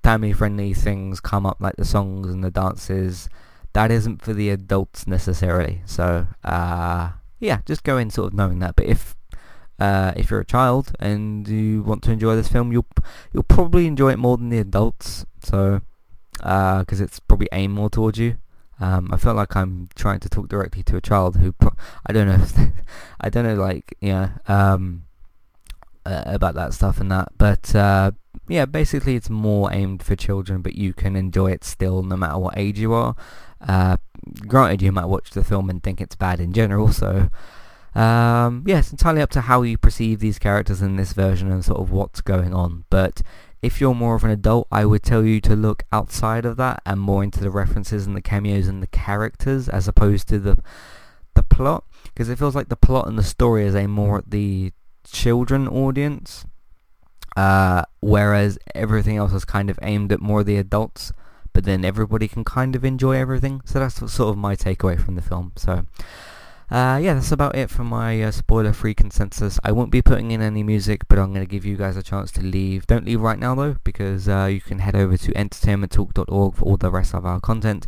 family 0.03 0.33
friendly 0.33 0.75
things 0.75 1.21
come 1.21 1.47
up 1.47 1.57
like 1.61 1.77
the 1.77 1.85
songs 1.85 2.29
and 2.29 2.45
the 2.45 2.51
dances 2.51 3.29
that 3.77 3.91
isn't 3.91 4.23
for 4.23 4.33
the 4.33 4.49
adults 4.49 5.07
necessarily. 5.07 5.83
So 5.85 6.27
uh, 6.43 7.11
yeah, 7.39 7.59
just 7.67 7.85
go 7.85 7.99
in 7.99 8.09
sort 8.09 8.29
of 8.29 8.33
knowing 8.33 8.59
that. 8.61 8.75
But 8.75 8.87
if 8.87 9.15
uh, 9.79 10.15
if 10.17 10.31
you're 10.31 10.41
a 10.41 10.47
child 10.47 10.93
and 10.99 11.47
you 11.47 11.83
want 11.83 12.03
to 12.05 12.11
enjoy 12.11 12.37
this 12.37 12.49
film, 12.49 12.73
you'll 12.73 12.87
you'll 13.35 13.43
probably 13.43 13.87
enjoy 13.87 14.13
it 14.13 14.19
more 14.19 14.39
than 14.39 14.49
the 14.49 14.61
adults. 14.61 15.27
So 15.43 15.83
because 16.33 17.01
uh, 17.03 17.05
it's 17.05 17.21
probably 17.21 17.49
aimed 17.53 17.75
more 17.75 17.91
towards 17.91 18.19
you. 18.19 18.39
Um, 18.81 19.11
I 19.13 19.19
feel 19.19 19.35
like 19.35 19.55
I'm 19.55 19.91
trying 19.95 20.21
to 20.21 20.29
talk 20.31 20.49
directly 20.49 20.83
to 20.85 20.97
a 20.97 21.03
child 21.03 21.37
who 21.37 21.53
pro- 21.53 21.77
I 22.07 22.15
don't 22.15 22.29
know. 22.29 22.71
I 23.21 23.29
don't 23.29 23.45
know, 23.45 23.57
like 23.57 23.95
yeah, 24.01 24.39
um, 24.49 25.05
uh, 26.07 26.23
about 26.25 26.55
that 26.55 26.73
stuff 26.73 26.99
and 26.99 27.13
that. 27.13 27.29
But 27.37 27.75
uh, 27.75 28.13
yeah, 28.49 28.67
basically 28.67 29.17
it's 29.17 29.31
more 29.31 29.73
aimed 29.73 30.03
for 30.03 30.17
children, 30.17 30.63
but 30.63 30.75
you 30.75 30.93
can 30.93 31.17
enjoy 31.17 31.51
it 31.53 31.65
still 31.65 32.03
no 32.03 32.17
matter 32.17 32.39
what 32.39 32.57
age 32.57 32.79
you 32.79 32.93
are. 32.93 33.17
Uh, 33.61 33.97
granted, 34.47 34.83
you 34.83 34.93
might 34.93 35.07
watch 35.07 35.31
the 35.31 35.45
film 35.45 35.71
and 35.71 35.83
think 35.83 36.01
it's 36.01 36.17
bad 36.17 36.41
in 36.41 36.53
general, 36.53 36.93
so 36.93 37.31
um, 37.95 38.63
yeah, 38.67 38.79
it's 38.79 38.93
entirely 38.93 39.23
up 39.23 39.31
to 39.31 39.41
how 39.43 39.63
you 39.63 39.79
perceive 39.79 40.21
these 40.21 40.39
characters 40.39 40.83
in 40.83 40.97
this 40.97 41.15
version 41.15 41.51
and 41.51 41.65
sort 41.65 41.81
of 41.81 41.91
what's 41.91 42.21
going 42.21 42.53
on. 42.53 42.85
But 42.91 43.23
if 43.63 43.81
you're 43.81 43.95
more 43.95 44.15
of 44.15 44.25
an 44.25 44.31
adult, 44.31 44.69
I 44.71 44.85
would 44.85 45.03
tell 45.03 45.25
you 45.25 45.41
to 45.41 45.57
look 45.57 45.85
outside 45.91 46.45
of 46.45 46.59
that 46.59 46.83
and 46.85 47.01
more 47.01 47.25
into 47.25 47.41
the 47.41 47.51
references 47.51 48.07
and 48.07 48.15
the 48.15 48.21
cameos 48.21 48.69
and 48.69 48.83
the 48.83 48.87
characters 48.87 49.69
as 49.69 49.89
opposed 49.89 50.29
to 50.29 50.39
the 50.39 50.59
the 51.35 51.43
plot, 51.43 51.85
because 52.05 52.29
it 52.29 52.39
feels 52.39 52.55
like 52.55 52.69
the 52.69 52.77
plot 52.77 53.07
and 53.09 53.19
the 53.19 53.23
story 53.23 53.65
is 53.65 53.75
aimed 53.75 53.93
more 53.93 54.19
at 54.19 54.31
the 54.31 54.73
children 55.05 55.69
audience, 55.69 56.45
uh, 57.37 57.83
whereas 58.01 58.59
everything 58.75 59.17
else 59.17 59.33
is 59.33 59.45
kind 59.45 59.71
of 59.71 59.79
aimed 59.83 60.11
at 60.11 60.21
more 60.21 60.43
the 60.43 60.57
adults 60.57 61.13
but 61.57 61.65
then 61.65 61.87
everybody 61.87 62.29
can 62.29 62.45
kind 62.45 62.77
of 62.77 62.85
enjoy 62.85 63.17
everything. 63.17 63.63
So 63.65 63.79
that's 63.79 63.97
sort 64.13 64.29
of 64.29 64.37
my 64.37 64.55
takeaway 64.55 65.01
from 65.03 65.15
the 65.15 65.23
film. 65.23 65.53
So, 65.57 65.87
Uh, 66.69 66.99
yeah, 67.01 67.15
that's 67.15 67.31
about 67.31 67.55
it 67.55 67.71
for 67.71 67.85
my 67.85 68.21
uh, 68.21 68.31
spoiler-free 68.33 68.95
consensus. 68.95 69.61
I 69.63 69.71
won't 69.71 69.93
be 69.93 70.03
putting 70.03 70.33
in 70.33 70.43
any 70.43 70.65
music, 70.65 71.07
but 71.07 71.17
I'm 71.17 71.33
going 71.33 71.47
to 71.47 71.51
give 71.51 71.65
you 71.65 71.77
guys 71.77 71.97
a 71.97 72.03
chance 72.03 72.33
to 72.33 72.43
leave. 72.43 72.89
Don't 72.89 73.05
leave 73.05 73.21
right 73.21 73.39
now 73.39 73.55
though, 73.55 73.77
because 73.85 74.29
uh, 74.29 74.49
you 74.51 74.61
can 74.61 74.81
head 74.81 74.97
over 74.97 75.17
to 75.17 75.33
entertainmenttalk.org 75.33 76.57
for 76.57 76.65
all 76.65 76.77
the 76.77 76.91
rest 76.91 77.15
of 77.15 77.25
our 77.25 77.41
content. 77.41 77.87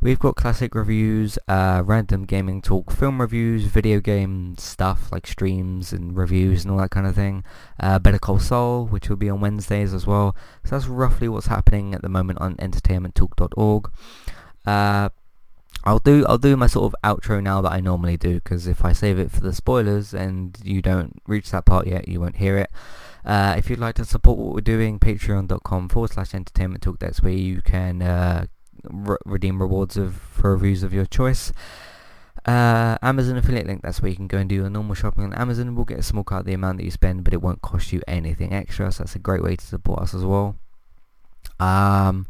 We've 0.00 0.18
got 0.18 0.36
classic 0.36 0.76
reviews, 0.76 1.38
uh, 1.48 1.82
random 1.84 2.24
gaming 2.24 2.62
talk, 2.62 2.92
film 2.92 3.20
reviews, 3.20 3.64
video 3.64 3.98
game 3.98 4.54
stuff 4.58 5.10
like 5.10 5.26
streams 5.26 5.92
and 5.92 6.16
reviews 6.16 6.64
and 6.64 6.72
all 6.72 6.78
that 6.78 6.90
kind 6.90 7.08
of 7.08 7.16
thing. 7.16 7.42
Uh, 7.80 7.98
Better 7.98 8.20
Call 8.20 8.38
Saul, 8.38 8.86
which 8.86 9.08
will 9.08 9.16
be 9.16 9.28
on 9.28 9.40
Wednesdays 9.40 9.92
as 9.92 10.06
well. 10.06 10.36
So 10.64 10.76
that's 10.76 10.86
roughly 10.86 11.28
what's 11.28 11.48
happening 11.48 11.94
at 11.94 12.02
the 12.02 12.08
moment 12.08 12.40
on 12.40 12.54
entertainmenttalk.org. 12.56 13.90
I'll 15.84 15.98
do 15.98 16.26
I'll 16.26 16.38
do 16.38 16.56
my 16.56 16.66
sort 16.66 16.92
of 16.92 16.96
outro 17.02 17.42
now 17.42 17.62
that 17.62 17.72
I 17.72 17.80
normally 17.80 18.16
do 18.16 18.34
because 18.34 18.66
if 18.66 18.84
I 18.84 18.92
save 18.92 19.18
it 19.18 19.30
for 19.30 19.40
the 19.40 19.52
spoilers 19.52 20.12
and 20.12 20.58
you 20.62 20.82
don't 20.82 21.22
reach 21.26 21.50
that 21.50 21.64
part 21.64 21.86
yet, 21.86 22.08
you 22.08 22.20
won't 22.20 22.36
hear 22.36 22.58
it. 22.58 22.70
Uh, 23.24 23.54
if 23.56 23.68
you'd 23.68 23.78
like 23.78 23.94
to 23.96 24.04
support 24.04 24.38
what 24.38 24.54
we're 24.54 24.60
doing, 24.60 24.98
patreon.com 24.98 25.88
forward 25.88 26.10
slash 26.10 26.34
entertainment 26.34 26.82
talk. 26.82 26.98
That's 26.98 27.22
where 27.22 27.32
you 27.32 27.60
can 27.62 28.02
uh, 28.02 28.46
re- 28.84 29.18
redeem 29.24 29.60
rewards 29.60 29.96
of 29.96 30.14
for 30.14 30.52
reviews 30.52 30.82
of 30.82 30.92
your 30.92 31.06
choice. 31.06 31.52
Uh, 32.46 32.96
Amazon 33.02 33.36
affiliate 33.36 33.66
link, 33.66 33.82
that's 33.82 34.00
where 34.00 34.10
you 34.10 34.16
can 34.16 34.26
go 34.26 34.38
and 34.38 34.48
do 34.48 34.54
your 34.54 34.70
normal 34.70 34.94
shopping 34.94 35.24
on 35.24 35.34
Amazon. 35.34 35.74
We'll 35.74 35.84
get 35.84 35.98
a 35.98 36.02
small 36.02 36.24
cut 36.24 36.40
of 36.40 36.46
the 36.46 36.54
amount 36.54 36.78
that 36.78 36.84
you 36.84 36.90
spend, 36.90 37.22
but 37.22 37.34
it 37.34 37.42
won't 37.42 37.60
cost 37.60 37.92
you 37.92 38.00
anything 38.08 38.54
extra, 38.54 38.90
so 38.90 39.02
that's 39.02 39.14
a 39.14 39.18
great 39.18 39.42
way 39.42 39.56
to 39.56 39.64
support 39.64 40.00
us 40.00 40.14
as 40.14 40.24
well. 40.24 40.56
Um, 41.58 42.26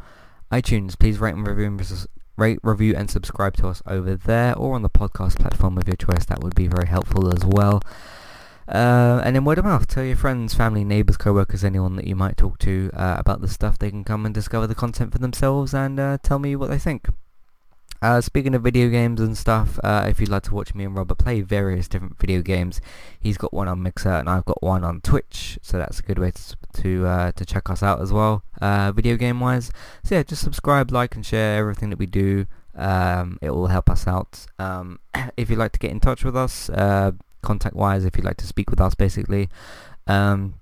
iTunes, 0.51 0.99
please 0.99 1.21
rate 1.21 1.35
and 1.35 1.47
review 1.47 1.71
rate, 2.41 2.59
review 2.63 2.95
and 2.97 3.11
subscribe 3.11 3.57
to 3.59 3.69
us 3.69 3.83
over 3.87 4.17
there 4.17 4.57
or 4.57 4.75
on 4.75 4.83
the 4.83 4.91
podcast 4.91 5.39
platform 5.39 5.79
of 5.79 5.87
your 5.87 5.97
choice. 5.97 6.25
That 6.25 6.43
would 6.43 6.55
be 6.55 6.67
very 6.67 6.89
helpful 6.89 7.33
as 7.33 7.45
well. 7.45 7.83
Uh, 8.67 9.21
and 9.25 9.37
then 9.37 9.45
word 9.45 9.59
of 9.59 9.65
mouth. 9.65 9.87
Tell 9.87 10.05
your 10.05 10.17
friends, 10.17 10.55
family, 10.55 10.85
neighbours, 10.85 11.17
co-workers, 11.17 11.65
anyone 11.65 11.97
that 11.97 12.07
you 12.07 12.17
might 12.17 12.37
talk 12.37 12.59
to 12.61 12.91
uh, 12.95 13.17
about 13.19 13.41
the 13.41 13.49
stuff. 13.49 13.79
They 13.79 13.91
can 13.91 14.05
come 14.05 14.25
and 14.25 14.35
discover 14.35 14.67
the 14.67 14.75
content 14.75 15.13
for 15.13 15.19
themselves 15.19 15.75
and 15.75 16.01
uh, 16.01 16.19
tell 16.23 16.39
me 16.39 16.57
what 16.57 16.71
they 16.71 16.79
think. 16.79 17.09
Uh, 18.03 18.21
speaking 18.21 18.55
of 18.55 18.63
video 18.63 18.89
games 18.89 19.21
and 19.21 19.37
stuff, 19.37 19.79
uh, 19.85 20.07
if 20.09 20.21
you'd 20.21 20.31
like 20.31 20.43
to 20.45 20.55
watch 20.55 20.75
me 20.75 20.85
and 20.85 20.97
Robert 20.97 21.19
play 21.19 21.43
various 21.43 21.87
different 21.87 22.19
video 22.19 22.41
games, 22.41 22.81
he's 23.19 23.37
got 23.37 23.53
one 23.53 23.69
on 23.69 23.83
Mixer 23.83 24.09
and 24.09 24.29
I've 24.29 24.47
got 24.47 24.63
one 24.63 24.85
on 24.85 25.03
Twitch, 25.03 25.59
so 25.61 25.77
that's 25.77 25.99
a 25.99 26.03
good 26.03 26.19
way 26.19 26.31
to 26.31 26.57
to, 26.83 27.07
uh, 27.07 27.33
to 27.33 27.45
check 27.45 27.69
us 27.69 27.83
out 27.83 28.01
as 28.01 28.13
well, 28.13 28.43
uh, 28.63 28.91
video 28.93 29.17
game 29.17 29.39
wise. 29.41 29.71
So 30.03 30.15
yeah, 30.15 30.23
just 30.23 30.43
subscribe, 30.43 30.91
like, 30.91 31.15
and 31.15 31.27
share 31.27 31.59
everything 31.59 31.91
that 31.91 31.99
we 31.99 32.07
do. 32.07 32.47
Um, 32.75 33.39
it 33.43 33.51
will 33.51 33.67
help 33.67 33.91
us 33.91 34.07
out. 34.07 34.47
Um, 34.59 35.01
if 35.37 35.51
you'd 35.51 35.59
like 35.59 35.73
to 35.73 35.79
get 35.79 35.91
in 35.91 36.01
touch 36.01 36.25
with 36.25 36.37
us, 36.37 36.71
uh, 36.71 37.13
contact 37.43 37.77
wise, 37.77 38.05
if 38.05 38.17
you'd 38.17 38.25
like 38.25 38.39
to 38.39 38.47
speak 38.47 38.71
with 38.71 38.81
us, 38.81 38.95
basically. 38.95 39.51
Um, 40.07 40.55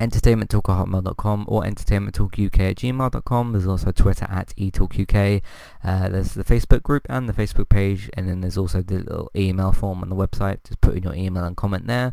entertainmenttalk@hotmail.com 0.00 1.44
or 1.48 1.62
entertainmenttalkuk 1.62 2.60
at 2.60 2.76
gmail.com. 2.76 3.52
There's 3.52 3.66
also 3.66 3.92
Twitter 3.92 4.26
at 4.30 4.54
etalkuk. 4.56 5.42
Uh, 5.84 6.08
there's 6.08 6.34
the 6.34 6.44
Facebook 6.44 6.82
group 6.82 7.06
and 7.08 7.28
the 7.28 7.32
Facebook 7.32 7.68
page, 7.68 8.10
and 8.14 8.28
then 8.28 8.40
there's 8.40 8.58
also 8.58 8.82
the 8.82 8.98
little 8.98 9.30
email 9.34 9.72
form 9.72 10.02
on 10.02 10.08
the 10.08 10.16
website. 10.16 10.64
Just 10.64 10.80
put 10.80 10.96
in 10.96 11.02
your 11.02 11.14
email 11.14 11.44
and 11.44 11.56
comment 11.56 11.86
there. 11.86 12.12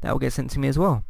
That 0.00 0.12
will 0.12 0.18
get 0.18 0.32
sent 0.32 0.50
to 0.50 0.58
me 0.58 0.68
as 0.68 0.78
well. 0.78 1.04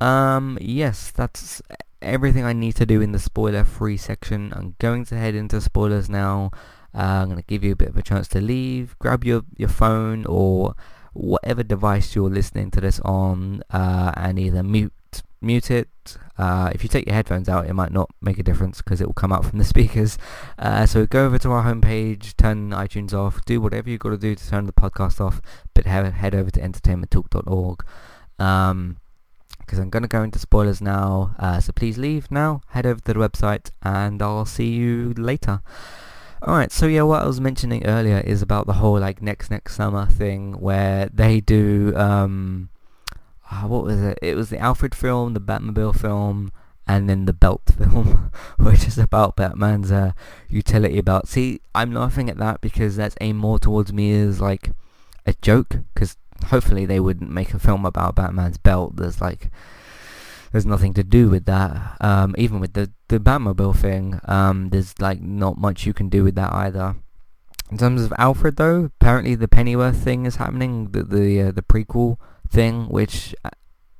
Um, 0.00 0.58
yes, 0.60 1.10
that's 1.10 1.62
everything 2.02 2.44
I 2.44 2.52
need 2.52 2.76
to 2.76 2.86
do 2.86 3.00
in 3.00 3.12
the 3.12 3.18
spoiler-free 3.18 3.96
section. 3.96 4.52
I'm 4.54 4.74
going 4.78 5.04
to 5.06 5.16
head 5.16 5.34
into 5.34 5.60
spoilers 5.60 6.08
now. 6.08 6.50
Uh, 6.94 7.22
I'm 7.22 7.26
going 7.26 7.38
to 7.38 7.46
give 7.46 7.64
you 7.64 7.72
a 7.72 7.76
bit 7.76 7.88
of 7.88 7.96
a 7.96 8.02
chance 8.02 8.28
to 8.28 8.40
leave. 8.40 8.98
Grab 8.98 9.24
your, 9.24 9.42
your 9.56 9.68
phone 9.68 10.24
or 10.26 10.74
whatever 11.12 11.62
device 11.62 12.14
you're 12.14 12.30
listening 12.30 12.70
to 12.70 12.80
this 12.80 13.00
on 13.00 13.62
uh, 13.70 14.12
and 14.16 14.38
either 14.38 14.62
mute 14.62 14.92
mute 15.40 15.70
it. 15.70 15.88
Uh, 16.38 16.70
if 16.74 16.82
you 16.82 16.88
take 16.88 17.06
your 17.06 17.14
headphones 17.14 17.48
out, 17.48 17.66
it 17.66 17.72
might 17.72 17.92
not 17.92 18.10
make 18.20 18.38
a 18.38 18.42
difference 18.42 18.82
because 18.82 19.00
it 19.00 19.06
will 19.06 19.14
come 19.14 19.32
out 19.32 19.44
from 19.44 19.58
the 19.58 19.64
speakers. 19.74 20.18
Uh, 20.58 20.86
so 20.86 21.06
go 21.06 21.26
over 21.26 21.38
to 21.38 21.50
our 21.50 21.64
homepage, 21.64 22.36
turn 22.36 22.70
iTunes 22.70 23.12
off, 23.12 23.44
do 23.44 23.60
whatever 23.60 23.88
you've 23.90 24.00
got 24.00 24.10
to 24.10 24.18
do 24.18 24.34
to 24.34 24.48
turn 24.48 24.66
the 24.66 24.72
podcast 24.72 25.20
off, 25.20 25.40
but 25.74 25.86
head, 25.86 26.12
head 26.12 26.34
over 26.34 26.50
to 26.50 26.60
entertainmenttalk.org. 26.60 27.84
Um, 28.38 28.98
because 29.58 29.80
I'm 29.80 29.90
going 29.90 30.04
to 30.04 30.08
go 30.08 30.22
into 30.22 30.38
spoilers 30.38 30.80
now, 30.80 31.34
uh, 31.40 31.58
so 31.58 31.72
please 31.72 31.98
leave 31.98 32.30
now, 32.30 32.60
head 32.68 32.86
over 32.86 33.00
to 33.00 33.12
the 33.14 33.18
website, 33.18 33.70
and 33.82 34.22
I'll 34.22 34.44
see 34.44 34.68
you 34.68 35.12
later. 35.16 35.60
Alright, 36.40 36.70
so 36.70 36.86
yeah, 36.86 37.02
what 37.02 37.22
I 37.22 37.26
was 37.26 37.40
mentioning 37.40 37.84
earlier 37.86 38.20
is 38.20 38.42
about 38.42 38.66
the 38.66 38.74
whole 38.74 39.00
like 39.00 39.20
next 39.20 39.50
next 39.50 39.74
summer 39.74 40.06
thing 40.06 40.60
where 40.60 41.08
they 41.12 41.40
do 41.40 41.96
um 41.96 42.68
uh, 43.50 43.62
what 43.62 43.84
was 43.84 44.00
it? 44.02 44.18
It 44.22 44.36
was 44.36 44.50
the 44.50 44.58
Alfred 44.58 44.94
film, 44.94 45.34
the 45.34 45.40
Batmobile 45.40 45.98
film, 45.98 46.50
and 46.86 47.08
then 47.08 47.24
the 47.26 47.32
Belt 47.32 47.62
film, 47.78 48.30
which 48.58 48.86
is 48.86 48.98
about 48.98 49.36
Batman's 49.36 49.92
uh, 49.92 50.12
utility 50.48 51.00
belt. 51.00 51.28
See, 51.28 51.60
I'm 51.74 51.92
laughing 51.92 52.30
at 52.30 52.38
that 52.38 52.60
because 52.60 52.96
that's 52.96 53.16
aimed 53.20 53.38
more 53.38 53.58
towards 53.58 53.92
me 53.92 54.12
as 54.12 54.40
like 54.40 54.70
a 55.26 55.34
joke, 55.42 55.78
because 55.94 56.16
hopefully 56.46 56.86
they 56.86 57.00
wouldn't 57.00 57.30
make 57.30 57.54
a 57.54 57.58
film 57.58 57.84
about 57.84 58.16
Batman's 58.16 58.58
belt. 58.58 58.96
There's 58.96 59.20
like, 59.20 59.50
there's 60.52 60.66
nothing 60.66 60.94
to 60.94 61.04
do 61.04 61.28
with 61.28 61.44
that. 61.46 61.96
Um, 62.00 62.34
even 62.38 62.60
with 62.60 62.74
the 62.74 62.90
the 63.08 63.18
Batmobile 63.18 63.76
thing, 63.76 64.20
um, 64.24 64.70
there's 64.70 64.98
like 65.00 65.20
not 65.20 65.58
much 65.58 65.86
you 65.86 65.92
can 65.92 66.08
do 66.08 66.24
with 66.24 66.34
that 66.34 66.52
either. 66.52 66.96
In 67.70 67.78
terms 67.78 68.02
of 68.02 68.12
Alfred, 68.16 68.56
though, 68.56 68.84
apparently 69.00 69.34
the 69.34 69.48
Pennyworth 69.48 69.96
thing 69.96 70.24
is 70.24 70.36
happening. 70.36 70.90
The 70.92 71.02
the 71.02 71.42
uh, 71.42 71.52
the 71.52 71.62
prequel 71.62 72.16
thing, 72.50 72.88
which 72.88 73.34
uh, 73.44 73.50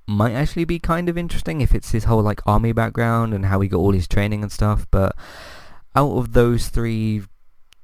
might 0.07 0.33
actually 0.33 0.65
be 0.65 0.79
kind 0.79 1.09
of 1.09 1.19
interesting 1.19 1.61
if 1.61 1.75
it's 1.75 1.91
his 1.91 2.05
whole 2.05 2.23
like 2.23 2.41
army 2.47 2.73
background 2.73 3.35
and 3.35 3.47
how 3.47 3.61
he 3.61 3.69
got 3.69 3.79
all 3.79 3.93
his 3.93 4.09
training 4.09 4.43
and 4.43 4.53
stuff. 4.53 4.87
But 4.91 5.17
out 5.95 6.12
of 6.12 6.33
those 6.33 6.69
three 6.69 7.23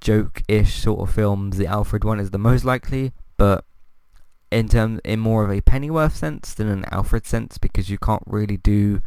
joke-ish 0.01 0.75
sort 0.83 1.01
of 1.01 1.15
films, 1.15 1.57
the 1.57 1.67
Alfred 1.67 2.05
one 2.05 2.21
is 2.21 2.31
the 2.31 2.39
most 2.39 2.65
likely. 2.65 3.13
But 3.37 3.65
in 4.51 4.69
terms, 4.69 5.01
in 5.05 5.21
more 5.21 5.45
of 5.45 5.51
a 5.51 5.63
Pennyworth 5.63 6.17
sense 6.17 6.55
than 6.55 6.69
an 6.69 6.85
Alfred 6.91 7.27
sense, 7.27 7.59
because 7.59 7.91
you 7.91 7.99
can't 7.99 8.23
really 8.27 8.57
do 8.57 9.01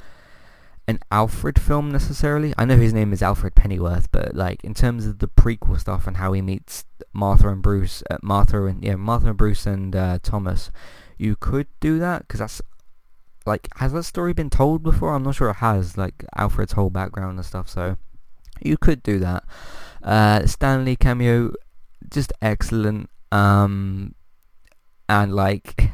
an 0.88 1.00
Alfred 1.12 1.60
film 1.60 1.92
necessarily. 1.92 2.54
I 2.58 2.66
know 2.66 2.78
his 2.78 2.94
name 2.94 3.14
is 3.14 3.24
Alfred 3.24 3.56
Pennyworth, 3.56 4.12
but 4.12 4.36
like 4.36 4.64
in 4.64 4.74
terms 4.74 5.06
of 5.06 5.20
the 5.20 5.28
prequel 5.28 5.80
stuff 5.80 6.06
and 6.08 6.18
how 6.18 6.34
he 6.34 6.42
meets 6.42 6.86
Martha 7.14 7.48
and 7.50 7.62
Bruce, 7.62 8.04
uh, 8.10 8.18
Martha 8.22 8.66
and 8.66 8.84
yeah, 8.84 8.96
Martha 8.96 9.30
and 9.30 9.38
Bruce 9.38 9.66
and 9.66 9.96
uh, 9.96 10.20
Thomas, 10.22 10.72
you 11.18 11.36
could 11.36 11.68
do 11.80 12.00
that 12.00 12.28
because 12.28 12.40
that's 12.40 12.62
like 13.46 13.68
has 13.76 13.94
that 13.94 14.04
story 14.04 14.34
been 14.34 14.50
told 14.50 14.84
before? 14.84 15.14
I'm 15.14 15.24
not 15.24 15.36
sure 15.36 15.50
it 15.50 15.58
has. 15.58 15.98
Like 15.98 16.26
Alfred's 16.36 16.74
whole 16.74 16.90
background 16.90 17.38
and 17.38 17.46
stuff. 17.46 17.70
So 17.70 17.98
you 18.62 18.78
could 18.78 19.04
do 19.04 19.20
that. 19.20 19.44
Uh, 20.04 20.46
Stan 20.46 20.86
Lee 20.86 20.96
cameo, 20.96 21.54
just 22.10 22.34
excellent. 22.42 23.10
Um, 23.32 24.16
and 25.08 25.36
like, 25.36 25.90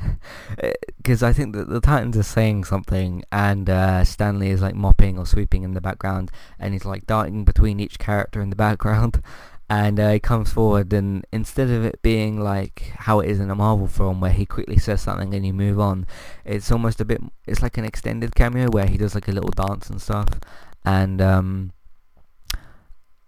because 0.98 1.22
I 1.22 1.34
think 1.34 1.54
that 1.56 1.70
the 1.70 1.82
Titans 1.82 2.18
are 2.18 2.24
saying 2.24 2.64
something, 2.64 3.24
and 3.32 3.70
uh, 3.70 4.06
Stan 4.06 4.40
Lee 4.40 4.50
is 4.50 4.62
like 4.62 4.76
mopping 4.76 5.18
or 5.18 5.26
sweeping 5.26 5.64
in 5.64 5.74
the 5.74 5.82
background, 5.82 6.32
and 6.60 6.74
he's 6.74 6.86
like 6.86 7.08
darting 7.08 7.44
between 7.44 7.80
each 7.80 8.00
character 8.00 8.42
in 8.42 8.50
the 8.50 8.56
background, 8.68 9.22
and 9.72 10.02
uh, 10.02 10.10
he 10.10 10.20
comes 10.20 10.52
forward 10.52 10.92
and 10.92 11.26
instead 11.32 11.70
of 11.70 11.86
it 11.86 12.02
being 12.02 12.42
like 12.42 12.92
how 12.94 13.22
it 13.22 13.30
is 13.30 13.40
in 13.40 13.50
a 13.50 13.56
Marvel 13.56 13.88
film 13.88 14.20
where 14.20 14.34
he 14.34 14.46
quickly 14.46 14.78
says 14.78 15.00
something 15.00 15.34
and 15.34 15.46
you 15.46 15.54
move 15.54 15.80
on, 15.80 16.06
it's 16.44 16.70
almost 16.74 17.00
a 17.00 17.06
bit, 17.06 17.22
it's 17.48 17.62
like 17.62 17.78
an 17.78 17.86
extended 17.86 18.36
cameo 18.36 18.70
where 18.70 18.86
he 18.86 18.98
does 18.98 19.16
like 19.16 19.30
a 19.30 19.32
little 19.32 19.52
dance 19.52 19.90
and 19.90 20.02
stuff 20.02 20.28
and 20.84 21.22
um, 21.22 21.72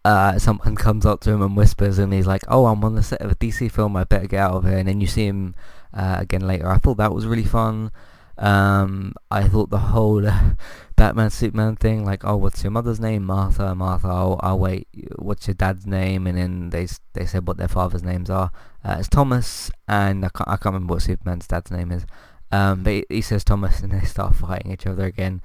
uh, 0.04 0.38
someone 0.38 0.76
comes 0.86 1.06
up 1.06 1.22
to 1.22 1.32
him 1.32 1.42
and 1.42 1.56
whispers 1.56 1.98
and 1.98 2.12
he's 2.12 2.28
like, 2.28 2.44
oh, 2.50 2.66
I'm 2.66 2.84
on 2.84 2.96
the 2.96 3.04
set 3.04 3.22
of 3.22 3.32
a 3.32 3.36
DC 3.36 3.72
film, 3.72 3.96
I 3.96 4.04
better 4.04 4.28
get 4.28 4.42
out 4.42 4.56
of 4.56 4.66
here. 4.66 4.80
And 4.80 4.90
then 4.90 5.00
you 5.00 5.08
see 5.08 5.28
him 5.28 5.56
uh, 5.94 6.18
again 6.20 6.46
later. 6.46 6.68
I 6.68 6.78
thought 6.78 6.98
that 6.98 7.14
was 7.14 7.26
really 7.26 7.46
fun. 7.46 7.90
Um, 8.38 9.14
I 9.30 9.48
thought 9.48 9.70
the 9.70 9.78
whole 9.78 10.28
uh, 10.28 10.52
Batman 10.96 11.30
Superman 11.30 11.76
thing, 11.76 12.06
like, 12.06 12.24
oh, 12.26 12.38
what's 12.38 12.64
your 12.64 12.72
mother's 12.72 13.00
name? 13.00 13.26
Martha. 13.26 13.76
Martha. 13.76 14.08
I'll, 14.08 14.40
I'll 14.42 14.60
wait. 14.60 14.88
What's 15.18 15.48
your 15.48 15.54
dad's 15.56 15.86
name? 15.86 16.28
And 16.28 16.38
then 16.38 16.70
they 16.70 16.88
they 17.14 17.26
said 17.26 17.48
what 17.48 17.58
their 17.58 17.68
father's 17.68 18.04
names 18.04 18.30
are. 18.30 18.52
Uh, 18.84 18.98
it's 19.00 19.08
Thomas, 19.08 19.72
and 19.88 20.26
I 20.26 20.30
can't 20.30 20.50
I 20.50 20.58
can't 20.58 20.74
remember 20.74 20.96
what 20.96 21.04
Superman's 21.04 21.48
dad's 21.48 21.72
name 21.72 21.92
is. 21.92 22.06
Um, 22.52 22.84
but 22.84 22.94
he, 22.94 23.06
he 23.10 23.22
says 23.22 23.44
Thomas, 23.44 23.80
and 23.82 23.92
they 23.92 24.06
start 24.06 24.36
fighting 24.36 24.72
each 24.72 24.88
other 24.88 25.06
again. 25.06 25.42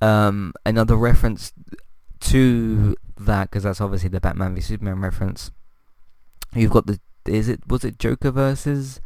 Um, 0.00 0.52
another 0.64 0.96
reference 0.96 1.52
to 2.20 2.96
that 3.18 3.50
because 3.50 3.64
that's 3.64 3.80
obviously 3.80 4.08
the 4.08 4.20
Batman 4.20 4.54
v 4.54 4.60
Superman 4.60 5.00
reference. 5.00 5.50
You've 6.54 6.72
got 6.72 6.86
the 6.86 7.00
is 7.26 7.48
it 7.48 7.60
was 7.66 7.84
it 7.84 7.98
Joker 7.98 8.30
versus 8.30 9.00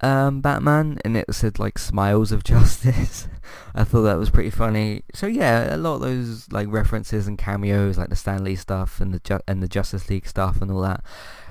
um, 0.00 0.40
Batman, 0.40 0.98
and 1.04 1.16
it 1.16 1.32
said 1.34 1.58
like 1.58 1.78
"Smiles 1.78 2.32
of 2.32 2.44
Justice." 2.52 3.28
I 3.74 3.84
thought 3.84 4.02
that 4.02 4.18
was 4.18 4.30
pretty 4.30 4.50
funny. 4.50 5.02
So 5.14 5.26
yeah, 5.26 5.74
a 5.74 5.78
lot 5.78 5.96
of 5.96 6.00
those 6.02 6.50
like 6.52 6.68
references 6.70 7.26
and 7.26 7.38
cameos, 7.38 7.98
like 7.98 8.08
the 8.08 8.16
Stan 8.16 8.44
Lee 8.44 8.56
stuff 8.56 9.00
and 9.00 9.12
the 9.12 9.20
Ju- 9.20 9.40
and 9.46 9.62
the 9.62 9.68
Justice 9.68 10.08
League 10.10 10.26
stuff 10.26 10.60
and 10.60 10.70
all 10.70 10.82
that. 10.82 11.02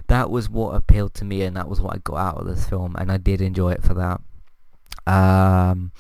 that 0.08 0.30
was 0.30 0.50
what 0.50 0.76
appealed 0.76 1.14
to 1.16 1.26
me, 1.26 1.44
and 1.44 1.56
that 1.58 1.70
was 1.70 1.82
what 1.82 1.96
I 1.96 2.00
got 2.00 2.18
out 2.18 2.38
of 2.38 2.48
this 2.48 2.68
film, 2.68 2.96
and 2.98 3.12
I 3.12 3.18
did 3.18 3.42
enjoy 3.42 3.72
it 3.72 3.84
for 3.84 3.94
that. 3.96 4.22
Um, 5.06 5.92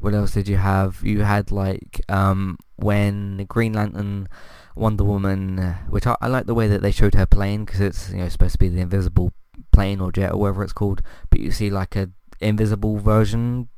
what 0.00 0.14
else 0.14 0.32
did 0.32 0.48
you 0.48 0.56
have? 0.56 1.00
You 1.02 1.22
had 1.22 1.50
like 1.52 2.00
um, 2.08 2.58
when 2.76 3.44
Green 3.46 3.74
Lantern, 3.74 4.28
Wonder 4.74 5.04
Woman, 5.04 5.58
which 5.88 6.06
I, 6.06 6.16
I 6.20 6.28
like 6.28 6.46
the 6.46 6.54
way 6.54 6.68
that 6.68 6.82
they 6.82 6.90
showed 6.90 7.14
her 7.14 7.26
plane 7.26 7.64
because 7.64 7.80
it's 7.80 8.10
you 8.10 8.18
know 8.18 8.28
supposed 8.28 8.52
to 8.52 8.58
be 8.58 8.68
the 8.68 8.80
invisible 8.80 9.32
plane 9.80 10.00
or 10.00 10.12
jet 10.12 10.32
or 10.32 10.36
whatever 10.36 10.62
it's 10.62 10.74
called, 10.74 11.00
but 11.30 11.40
you 11.40 11.50
see 11.50 11.70
like 11.70 11.96
a 11.96 12.10
invisible 12.40 12.98
version 12.98 13.68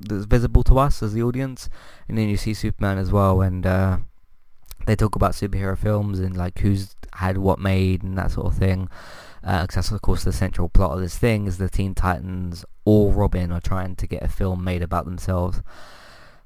that's 0.00 0.24
visible 0.24 0.64
to 0.64 0.78
us 0.78 1.02
as 1.02 1.12
the 1.12 1.22
audience, 1.22 1.68
and 2.08 2.18
then 2.18 2.28
you 2.28 2.36
see 2.36 2.52
Superman 2.52 2.98
as 2.98 3.12
well, 3.12 3.40
and 3.40 3.64
uh, 3.64 3.98
they 4.86 4.96
talk 4.96 5.14
about 5.14 5.32
superhero 5.32 5.78
films 5.78 6.18
and 6.18 6.36
like 6.36 6.58
who's 6.58 6.96
had 7.12 7.38
what 7.38 7.60
made 7.60 8.02
and 8.02 8.18
that 8.18 8.32
sort 8.32 8.46
of 8.46 8.58
thing. 8.58 8.88
Because 9.40 9.62
uh, 9.62 9.66
that's 9.76 9.92
of 9.92 10.02
course 10.02 10.24
the 10.24 10.32
central 10.32 10.68
plot 10.68 10.92
of 10.92 11.00
this 11.00 11.16
thing 11.16 11.46
is 11.46 11.58
the 11.58 11.68
Teen 11.68 11.94
Titans 11.94 12.64
or 12.84 13.12
Robin 13.12 13.52
are 13.52 13.60
trying 13.60 13.94
to 13.94 14.06
get 14.08 14.24
a 14.24 14.28
film 14.28 14.64
made 14.64 14.82
about 14.82 15.04
themselves. 15.04 15.62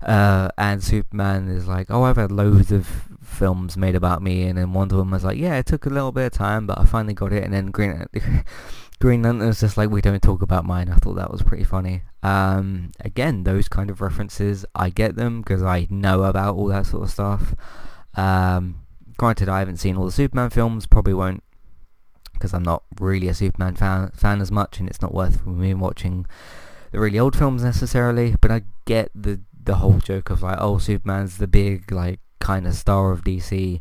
Uh, 0.02 0.48
and 0.56 0.82
Superman 0.82 1.48
is 1.48 1.66
like, 1.66 1.90
oh, 1.90 2.02
I've 2.02 2.16
had 2.16 2.32
loads 2.32 2.72
of 2.72 2.86
films 3.22 3.76
made 3.76 3.94
about 3.94 4.22
me, 4.22 4.44
and 4.44 4.58
then 4.58 4.72
Wonder 4.72 4.96
Woman 4.96 5.12
was 5.12 5.24
like, 5.24 5.38
yeah, 5.38 5.56
it 5.56 5.66
took 5.66 5.86
a 5.86 5.90
little 5.90 6.12
bit 6.12 6.26
of 6.26 6.32
time, 6.32 6.66
but 6.66 6.78
I 6.78 6.84
finally 6.86 7.14
got 7.14 7.32
it. 7.32 7.44
And 7.44 7.52
then 7.52 7.70
Green 7.70 8.06
Green 9.00 9.22
Lantern 9.22 9.46
was 9.46 9.60
just 9.60 9.78
like, 9.78 9.88
we 9.88 10.02
don't 10.02 10.22
talk 10.22 10.42
about 10.42 10.66
mine. 10.66 10.90
I 10.90 10.96
thought 10.96 11.14
that 11.14 11.30
was 11.30 11.42
pretty 11.42 11.64
funny. 11.64 12.02
Um, 12.22 12.90
again, 13.00 13.44
those 13.44 13.66
kind 13.66 13.88
of 13.88 14.02
references, 14.02 14.66
I 14.74 14.90
get 14.90 15.16
them 15.16 15.40
because 15.40 15.62
I 15.62 15.86
know 15.88 16.24
about 16.24 16.54
all 16.56 16.66
that 16.66 16.84
sort 16.86 17.04
of 17.04 17.10
stuff. 17.10 17.54
Um, 18.14 18.82
granted, 19.16 19.48
I 19.48 19.60
haven't 19.60 19.78
seen 19.78 19.96
all 19.96 20.04
the 20.04 20.12
Superman 20.12 20.50
films, 20.50 20.86
probably 20.86 21.14
won't 21.14 21.42
because 22.34 22.52
I'm 22.52 22.62
not 22.62 22.82
really 22.98 23.28
a 23.28 23.34
Superman 23.34 23.74
fan, 23.74 24.10
fan 24.14 24.40
as 24.40 24.50
much, 24.50 24.78
and 24.78 24.88
it's 24.88 25.02
not 25.02 25.14
worth 25.14 25.46
me 25.46 25.72
watching 25.74 26.26
the 26.90 27.00
really 27.00 27.18
old 27.18 27.36
films 27.36 27.62
necessarily. 27.62 28.34
But 28.40 28.50
I 28.50 28.62
get 28.84 29.10
the 29.14 29.40
the 29.62 29.76
whole 29.76 29.98
joke 29.98 30.30
of 30.30 30.42
like, 30.42 30.56
oh, 30.58 30.78
Superman's 30.78 31.38
the 31.38 31.46
big 31.46 31.90
like 31.92 32.20
kind 32.38 32.66
of 32.66 32.74
star 32.74 33.12
of 33.12 33.24
DC. 33.24 33.80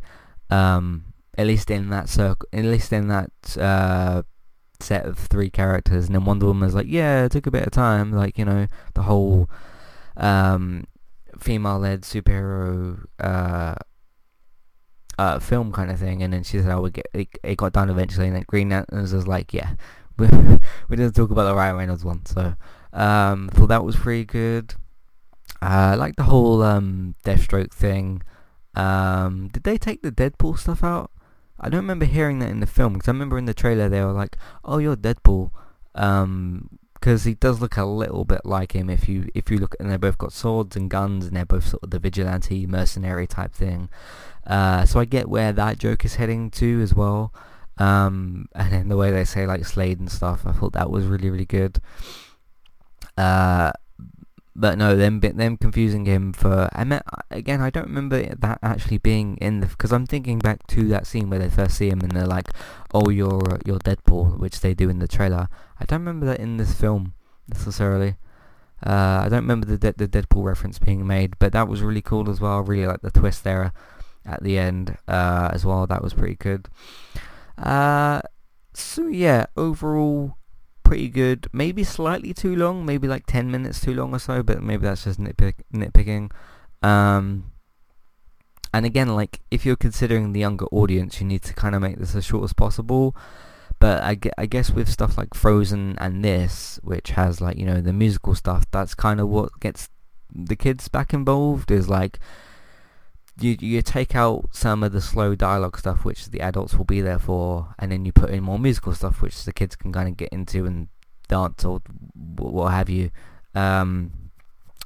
Um, 0.50 1.06
at 1.38 1.48
least 1.48 1.72
in 1.72 1.90
that 1.90 2.10
circle, 2.10 2.48
at 2.52 2.66
least 2.66 2.92
in 2.92 3.08
that 3.08 3.32
uh, 3.58 4.24
set 4.80 5.06
of 5.06 5.18
three 5.18 5.50
characters, 5.50 6.06
and 6.06 6.16
then 6.16 6.26
Wonder 6.26 6.48
Woman's 6.48 6.76
like, 6.76 6.88
yeah, 6.88 7.26
it 7.26 7.32
took 7.32 7.48
a 7.48 7.52
bit 7.52 7.66
of 7.66 7.72
time, 7.72 8.12
like 8.12 8.38
you 8.38 8.46
know 8.46 8.68
the 8.94 9.04
whole 9.04 9.50
um, 10.18 10.86
female-led 11.38 12.02
superhero 12.02 13.06
uh, 13.20 13.76
uh, 15.18 15.40
film 15.40 15.72
kind 15.72 15.92
of 15.92 16.00
thing, 16.00 16.24
and 16.24 16.34
then 16.34 16.44
she 16.44 16.60
said, 16.60 16.72
"Oh, 16.72 16.82
we 16.82 16.92
get 16.92 17.08
it, 17.14 17.28
it 17.44 17.58
got 17.58 17.74
done 17.74 17.90
eventually," 17.90 18.28
and 18.28 18.36
then 18.36 18.46
Green 18.48 18.70
Lantern 18.70 19.02
was 19.02 19.28
like, 19.28 19.54
"Yeah, 19.54 19.74
we, 20.18 20.28
didn't 20.28 21.14
talk 21.14 21.32
about 21.32 21.44
the 21.44 21.56
Ryan 21.56 21.76
Reynolds 21.76 22.06
one," 22.06 22.26
so 22.26 22.56
um, 22.94 23.50
thought 23.50 23.68
that 23.68 23.84
was 23.84 23.96
pretty 23.96 24.26
good. 24.26 24.76
Uh, 25.62 25.92
I 25.92 25.96
like 25.96 26.16
the 26.16 26.24
whole 26.24 26.64
um, 26.64 27.16
Deathstroke 27.26 27.74
thing. 27.74 28.22
Um, 28.76 29.50
did 29.52 29.64
they 29.64 29.78
take 29.78 30.02
the 30.02 30.12
Deadpool 30.12 30.58
stuff 30.58 30.84
out? 30.84 31.12
I 31.60 31.70
don't 31.70 31.82
remember 31.82 32.06
hearing 32.06 32.40
that 32.40 32.50
in 32.50 32.60
the 32.60 32.66
film 32.66 32.94
because 32.94 33.08
I 33.08 33.12
remember 33.12 33.38
in 33.38 33.46
the 33.46 33.54
trailer 33.54 33.90
they 33.90 34.02
were 34.02 34.12
like, 34.12 34.38
"Oh, 34.64 34.78
you're 34.78 34.96
Deadpool," 34.96 35.52
because 35.94 36.24
um, 36.24 36.70
he 37.02 37.34
does 37.34 37.62
look 37.62 37.78
a 37.78 37.86
little 37.86 38.26
bit 38.26 38.46
like 38.46 38.74
him. 38.74 38.90
If 38.90 39.10
you 39.10 39.30
if 39.34 39.52
you 39.52 39.58
look, 39.58 39.76
and 39.80 39.92
they 39.92 39.98
both 39.98 40.18
got 40.18 40.34
swords 40.34 40.76
and 40.76 40.90
guns, 40.90 41.26
and 41.26 41.36
they're 41.36 41.46
both 41.46 41.68
sort 41.68 41.84
of 41.84 41.92
the 41.92 42.00
vigilante 42.00 42.66
mercenary 42.66 43.28
type 43.28 43.54
thing. 43.54 43.90
Uh, 44.46 44.86
so 44.86 45.00
I 45.00 45.06
get 45.06 45.30
where 45.30 45.52
that 45.54 45.78
joke 45.78 46.06
is 46.06 46.16
heading 46.16 46.50
to 46.52 46.82
as 46.82 46.94
well. 46.94 47.34
Um, 47.78 48.48
and 48.56 48.72
then 48.74 48.90
the 48.90 48.98
way 48.98 49.12
they 49.12 49.26
say 49.26 49.46
like 49.46 49.66
Slade 49.66 50.00
and 50.00 50.12
stuff, 50.12 50.46
I 50.46 50.52
thought 50.52 50.74
that 50.74 50.90
was 50.90 51.06
really 51.06 51.30
really 51.30 51.46
good. 51.46 51.82
Uh, 53.18 53.72
but 54.60 54.78
no, 54.78 54.96
them 54.96 55.20
them 55.22 55.58
confusing 55.58 56.06
him 56.06 56.34
for 56.34 56.70
I 56.74 56.84
mean, 56.84 57.00
again. 57.32 57.62
I 57.62 57.70
don't 57.70 57.88
remember 57.88 58.22
that 58.36 58.60
actually 58.62 58.98
being 58.98 59.38
in 59.38 59.62
the 59.62 59.68
because 59.68 59.94
I'm 59.94 60.06
thinking 60.06 60.40
back 60.40 60.68
to 60.68 60.88
that 60.90 61.08
scene 61.08 61.30
where 61.30 61.40
they 61.40 61.50
first 61.50 61.78
see 61.78 61.90
him 61.90 62.02
and 62.02 62.12
they're 62.12 62.28
like, 62.28 62.50
"Oh, 62.94 63.10
you're 63.10 63.60
you're 63.66 63.80
Deadpool," 63.80 64.38
which 64.38 64.60
they 64.60 64.74
do 64.74 64.90
in 64.90 65.00
the 65.00 65.08
trailer. 65.08 65.48
I 65.80 65.86
don't 65.86 66.02
remember 66.02 66.26
that 66.26 66.40
in 66.40 66.58
this 66.58 66.74
film 66.74 67.14
necessarily. 67.48 68.16
Uh, 68.86 69.24
I 69.26 69.28
don't 69.30 69.44
remember 69.44 69.66
the 69.66 69.78
De- 69.78 70.06
the 70.06 70.08
Deadpool 70.08 70.44
reference 70.44 70.80
being 70.80 71.08
made, 71.08 71.40
but 71.40 71.54
that 71.54 71.68
was 71.68 71.82
really 71.82 72.02
cool 72.02 72.30
as 72.30 72.42
well. 72.42 72.62
Really 72.62 72.88
like 72.88 73.02
the 73.02 73.12
twist 73.12 73.44
there 73.44 73.72
at 74.26 74.44
the 74.44 74.58
end 74.58 74.98
uh, 75.08 75.50
as 75.54 75.66
well. 75.66 75.88
That 75.88 76.04
was 76.04 76.14
pretty 76.14 76.36
good. 76.36 76.68
Uh, 77.58 78.22
so 78.74 79.08
yeah, 79.08 79.46
overall 79.56 80.36
pretty 80.90 81.08
good. 81.08 81.46
Maybe 81.54 81.84
slightly 81.84 82.34
too 82.34 82.56
long, 82.56 82.84
maybe 82.84 83.08
like 83.08 83.28
10 83.28 83.52
minutes 83.52 83.80
too 83.80 83.94
long 83.94 84.12
or 84.12 84.18
so, 84.18 84.42
but 84.42 84.64
maybe 84.64 84.88
that's 84.88 85.04
just 85.04 85.20
nitpick- 85.20 85.62
nitpicking. 85.72 86.32
Um, 86.82 87.52
and 88.74 88.88
again, 88.88 89.10
like, 89.10 89.40
if 89.52 89.68
you're 89.68 89.76
considering 89.76 90.34
the 90.34 90.40
younger 90.40 90.66
audience, 90.72 91.22
you 91.22 91.28
need 91.28 91.44
to 91.44 91.54
kind 91.54 91.76
of 91.76 91.84
make 91.84 92.00
this 92.00 92.16
as 92.16 92.26
short 92.26 92.44
as 92.44 92.54
possible. 92.54 93.16
But 93.78 94.02
I, 94.02 94.18
I 94.36 94.48
guess 94.48 94.72
with 94.72 94.90
stuff 94.90 95.16
like 95.16 95.36
Frozen 95.36 95.96
and 96.00 96.26
this, 96.26 96.80
which 96.82 97.12
has 97.12 97.40
like, 97.40 97.58
you 97.58 97.68
know, 97.68 97.82
the 97.82 97.94
musical 97.94 98.34
stuff, 98.34 98.66
that's 98.72 98.96
kind 98.96 99.20
of 99.20 99.30
what 99.30 99.60
gets 99.60 99.90
the 100.34 100.56
kids 100.56 100.88
back 100.88 101.14
involved, 101.14 101.70
is 101.70 101.88
like, 101.88 102.18
you 103.42 103.58
you 103.60 103.82
take 103.82 104.16
out 104.16 104.50
some 104.52 104.84
of 104.84 104.92
the 104.92 105.02
slow 105.02 105.36
dialogue 105.36 105.78
stuff 105.78 106.04
which 106.06 106.30
the 106.30 106.42
adults 106.42 106.76
will 106.76 106.86
be 106.86 107.02
there 107.02 107.20
for 107.20 107.74
and 107.80 107.92
then 107.92 108.06
you 108.06 108.12
put 108.12 108.30
in 108.30 108.44
more 108.44 108.60
musical 108.60 108.94
stuff 108.94 109.22
which 109.22 109.44
the 109.46 109.54
kids 109.54 109.76
can 109.76 109.92
kind 109.92 110.08
of 110.10 110.18
get 110.18 110.30
into 110.30 110.66
and 110.66 110.88
dance 111.28 111.64
or 111.64 111.82
what 112.38 112.72
have 112.72 112.90
you. 112.90 113.12
Um, 113.56 114.32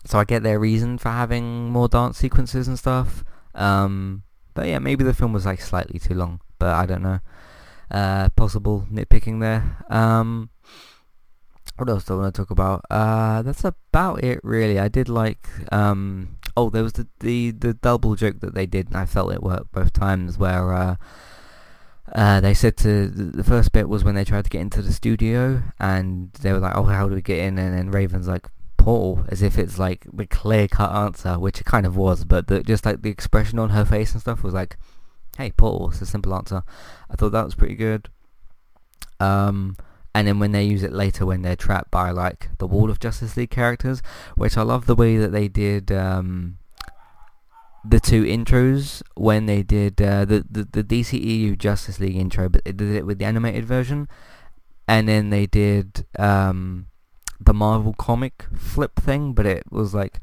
so 0.06 0.20
I 0.20 0.24
get 0.24 0.44
their 0.44 0.60
reason 0.60 0.98
for 0.98 1.10
having 1.10 1.70
more 1.70 1.88
dance 1.88 2.18
sequences 2.18 2.68
and 2.68 2.78
stuff. 2.78 3.24
Um, 3.56 4.24
but 4.54 4.68
yeah 4.68 4.80
maybe 4.80 5.04
the 5.04 5.14
film 5.14 5.34
was 5.34 5.46
like 5.46 5.62
slightly 5.62 6.00
too 6.00 6.14
long 6.14 6.40
but 6.60 6.74
I 6.74 6.86
don't 6.86 7.04
know. 7.04 7.20
Uh, 7.92 8.30
possible 8.36 8.88
nitpicking 8.92 9.40
there. 9.40 9.86
Um, 9.90 10.50
what 11.78 11.90
else 11.90 12.06
do 12.06 12.14
I 12.14 12.18
want 12.18 12.36
to 12.36 12.42
talk 12.42 12.52
about? 12.52 12.86
Uh, 12.90 13.42
that's 13.42 13.64
about 13.64 14.24
it, 14.24 14.40
really. 14.44 14.80
I 14.80 14.88
did 14.88 15.10
like 15.10 15.48
um, 15.72 16.38
oh, 16.56 16.70
there 16.70 16.84
was 16.84 16.94
the, 16.94 17.08
the, 17.20 17.52
the 17.52 17.74
double 17.74 18.16
joke 18.16 18.40
that 18.42 18.54
they 18.54 18.66
did, 18.66 18.88
and 18.88 18.98
I 18.98 19.06
felt 19.06 19.34
it 19.34 19.44
worked 19.44 19.72
both 19.72 19.94
times, 19.94 20.38
where 20.38 20.74
uh, 20.74 20.96
uh, 22.14 22.40
they 22.42 22.54
said 22.54 22.78
to 22.78 23.08
the 23.08 23.44
first 23.44 23.72
bit 23.72 23.90
was 23.90 24.04
when 24.04 24.16
they 24.16 24.24
tried 24.24 24.44
to 24.44 24.50
get 24.50 24.62
into 24.62 24.82
the 24.82 24.94
studio, 24.94 25.64
and 25.80 26.32
they 26.42 26.52
were 26.52 26.60
like, 26.60 26.76
"Oh, 26.76 26.84
how 26.84 27.08
do 27.08 27.16
we 27.16 27.22
get 27.22 27.40
in?" 27.40 27.58
And 27.58 27.78
then 27.78 27.92
Raven's 27.92 28.28
like, 28.28 28.48
"Portal," 28.78 29.26
as 29.30 29.42
if 29.42 29.58
it's 29.58 29.80
like 29.80 30.06
the 30.12 30.28
clear-cut 30.28 30.92
answer, 30.92 31.40
which 31.40 31.60
it 31.60 31.66
kind 31.66 31.86
of 31.86 31.96
was, 31.96 32.26
but 32.26 32.48
the, 32.48 32.62
just 32.62 32.86
like 32.86 33.02
the 33.02 33.10
expression 33.10 33.60
on 33.60 33.70
her 33.72 33.86
face 33.86 34.12
and 34.14 34.22
stuff 34.22 34.44
was 34.44 34.54
like, 34.54 34.78
"Hey, 35.38 35.52
portal." 35.52 35.90
It's 35.90 36.02
a 36.02 36.06
simple 36.06 36.36
answer. 36.36 36.64
I 37.10 37.16
thought 37.16 37.32
that 37.32 37.46
was 37.46 37.56
pretty 37.56 37.76
good. 37.76 38.10
Um, 39.20 39.78
and 40.16 40.28
then 40.28 40.40
when 40.40 40.52
they 40.52 40.64
use 40.64 40.84
it 40.84 40.94
later 40.94 41.26
when 41.26 41.42
they're 41.42 41.56
trapped 41.56 41.92
by 41.92 42.12
like 42.12 42.50
the 42.60 42.68
wall 42.68 42.90
of 42.90 43.00
Justice 43.00 43.36
League 43.36 43.50
characters, 43.50 44.02
which 44.36 44.58
I 44.58 44.62
love 44.62 44.86
the 44.86 44.96
way 44.96 45.18
that 45.18 45.32
they 45.32 45.48
did 45.48 45.92
um, 45.92 46.58
the 47.84 48.00
two 48.00 48.24
intros 48.24 49.02
when 49.16 49.46
they 49.46 49.64
did 49.64 50.02
uh, 50.02 50.26
the, 50.26 50.46
the 50.50 50.68
the 50.72 50.84
DCEU 50.84 51.58
Justice 51.58 52.00
League 52.00 52.16
intro, 52.16 52.48
but 52.48 52.64
they 52.64 52.72
did 52.72 52.96
it 52.96 53.06
with 53.06 53.20
the 53.20 53.26
animated 53.26 53.66
version, 53.66 54.08
and 54.88 55.08
then 55.08 55.32
they 55.32 55.46
did 55.46 56.06
um, 56.20 56.88
the 57.40 57.54
Marvel 57.54 57.94
comic 57.94 58.46
flip 58.56 58.96
thing, 58.96 59.34
but 59.34 59.46
it 59.46 59.64
was 59.72 59.94
like 59.94 60.20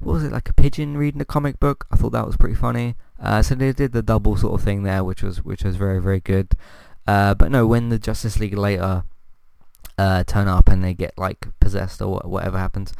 what 0.00 0.14
was 0.14 0.24
it 0.24 0.32
like 0.32 0.48
a 0.48 0.54
pigeon 0.54 0.96
reading 0.96 1.20
a 1.20 1.24
comic 1.24 1.58
book? 1.60 1.86
I 1.90 1.96
thought 1.96 2.12
that 2.12 2.26
was 2.26 2.36
pretty 2.36 2.56
funny. 2.56 2.96
Uh, 3.20 3.42
so 3.42 3.54
they 3.54 3.72
did 3.72 3.92
the 3.92 4.02
double 4.02 4.36
sort 4.36 4.54
of 4.54 4.64
thing 4.64 4.82
there, 4.82 5.04
which 5.04 5.22
was 5.22 5.42
which 5.42 5.64
was 5.64 5.76
very 5.76 6.00
very 6.00 6.20
good. 6.20 6.54
Uh, 7.06 7.34
but 7.34 7.50
no, 7.50 7.66
when 7.66 7.90
the 7.90 7.98
Justice 7.98 8.40
League 8.40 8.56
later 8.56 9.04
uh, 9.98 10.24
turn 10.24 10.48
up 10.48 10.68
and 10.68 10.82
they 10.82 10.94
get 10.94 11.16
like 11.16 11.46
possessed 11.60 12.02
or 12.02 12.20
whatever 12.24 12.58
happens. 12.58 12.92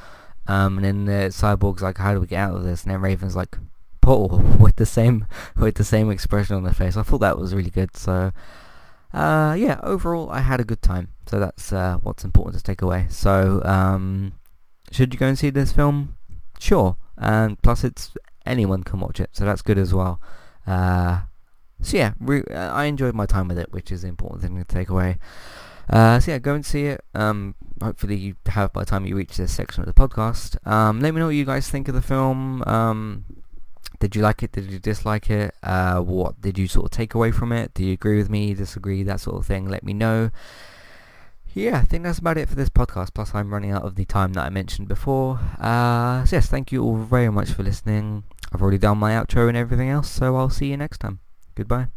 Um, 0.47 0.79
and 0.79 0.85
then 0.85 1.05
the 1.07 1.29
cyborg's 1.31 1.83
like, 1.83 1.99
"How 1.99 2.13
do 2.13 2.21
we 2.21 2.27
get 2.27 2.39
out 2.39 2.57
of 2.57 2.65
this?" 2.65 2.83
And 2.83 2.93
then 2.93 3.01
Raven's 3.01 3.37
like, 3.37 3.57
"Portal," 4.01 4.39
with 4.61 4.77
the 4.77 4.87
same 4.87 5.27
with 5.57 5.77
the 5.77 5.85
same 5.85 6.11
expression 6.11 6.57
on 6.57 6.65
their 6.65 6.73
face. 6.73 6.97
I 6.97 7.03
thought 7.03 7.19
that 7.19 7.39
was 7.39 7.55
really 7.55 7.71
good. 7.71 7.97
So, 7.97 8.33
uh, 9.13 9.57
yeah, 9.59 9.81
overall, 9.83 10.31
I 10.31 10.41
had 10.41 10.61
a 10.61 10.65
good 10.65 10.83
time. 10.83 11.09
So 11.27 11.41
that's 11.41 11.73
uh, 11.73 11.99
what's 12.03 12.25
important 12.25 12.59
to 12.59 12.63
take 12.63 12.83
away. 12.83 13.07
So, 13.09 13.63
um, 13.65 14.33
should 14.91 15.15
you 15.15 15.19
go 15.19 15.27
and 15.27 15.39
see 15.39 15.51
this 15.51 15.73
film? 15.73 16.17
Sure. 16.59 16.97
And 17.17 17.61
plus, 17.63 17.85
it's 17.85 18.13
anyone 18.45 18.83
can 18.83 19.01
watch 19.01 19.21
it, 19.21 19.31
so 19.33 19.45
that's 19.45 19.63
good 19.63 19.79
as 19.79 19.95
well. 19.95 20.21
Uh, 20.67 21.23
so 21.81 21.97
yeah, 21.97 22.15
re- 22.21 22.45
I 22.55 22.85
enjoyed 22.85 23.15
my 23.15 23.27
time 23.27 23.49
with 23.49 23.59
it, 23.59 23.73
which 23.73 23.91
is 23.91 24.03
the 24.03 24.09
important 24.09 24.43
thing 24.43 24.57
to 24.57 24.65
take 24.65 24.89
away. 24.89 25.19
Uh, 25.89 26.19
so 26.21 26.33
yeah, 26.33 26.39
go 26.39 26.55
and 26.55 26.65
see 26.65 26.87
it. 26.87 27.05
Um, 27.15 27.55
hopefully 27.83 28.17
you 28.17 28.37
have 28.47 28.73
by 28.73 28.81
the 28.81 28.87
time 28.87 29.07
you 29.07 29.17
reach 29.17 29.37
this 29.37 29.53
section 29.53 29.83
of 29.83 29.87
the 29.87 29.93
podcast. 29.93 30.65
Um, 30.67 31.01
let 31.01 31.15
me 31.15 31.21
know 31.21 31.27
what 31.27 31.35
you 31.35 31.45
guys 31.45 31.69
think 31.69 31.89
of 31.89 31.95
the 31.95 32.03
film. 32.03 32.63
Um, 32.67 33.25
did 34.01 34.17
you 34.17 34.23
like 34.23 34.43
it? 34.43 34.53
Did 34.53 34.71
you 34.71 34.79
dislike 34.79 35.31
it? 35.31 35.55
Uh, 35.63 36.01
what 36.01 36.41
did 36.41 36.59
you 36.59 36.69
sort 36.69 36.87
of 36.87 36.91
take 36.91 37.15
away 37.15 37.31
from 37.31 37.53
it? 37.53 37.75
Do 37.75 37.85
you 37.85 37.93
agree 37.93 38.19
with 38.19 38.31
me? 38.31 38.55
Disagree? 38.55 39.03
That 39.03 39.21
sort 39.21 39.37
of 39.37 39.47
thing. 39.47 39.69
Let 39.69 39.85
me 39.85 39.93
know. 39.93 40.31
Yeah, 41.55 41.79
I 41.79 41.83
think 41.83 42.03
that's 42.03 42.19
about 42.19 42.37
it 42.37 42.49
for 42.49 42.57
this 42.57 42.69
podcast. 42.69 43.15
Plus, 43.15 43.33
I'm 43.35 43.53
running 43.53 43.71
out 43.71 43.85
of 43.85 43.95
the 43.95 44.05
time 44.05 44.33
that 44.33 44.45
I 44.45 44.51
mentioned 44.51 44.89
before. 44.89 45.39
Uh, 45.61 46.25
so 46.25 46.37
yes, 46.37 46.49
thank 46.49 46.73
you 46.73 46.83
all 46.83 46.97
very 46.97 47.31
much 47.31 47.51
for 47.51 47.63
listening. 47.63 48.25
I've 48.53 48.61
already 48.61 48.79
done 48.79 48.99
my 48.99 49.13
outro 49.13 49.49
and 49.49 49.57
everything 49.57 49.89
else, 49.89 50.11
so 50.11 50.37
I'll 50.37 50.51
see 50.51 50.67
you 50.67 50.77
next 50.77 50.99
time. 50.99 51.21
Goodbye. 51.55 51.89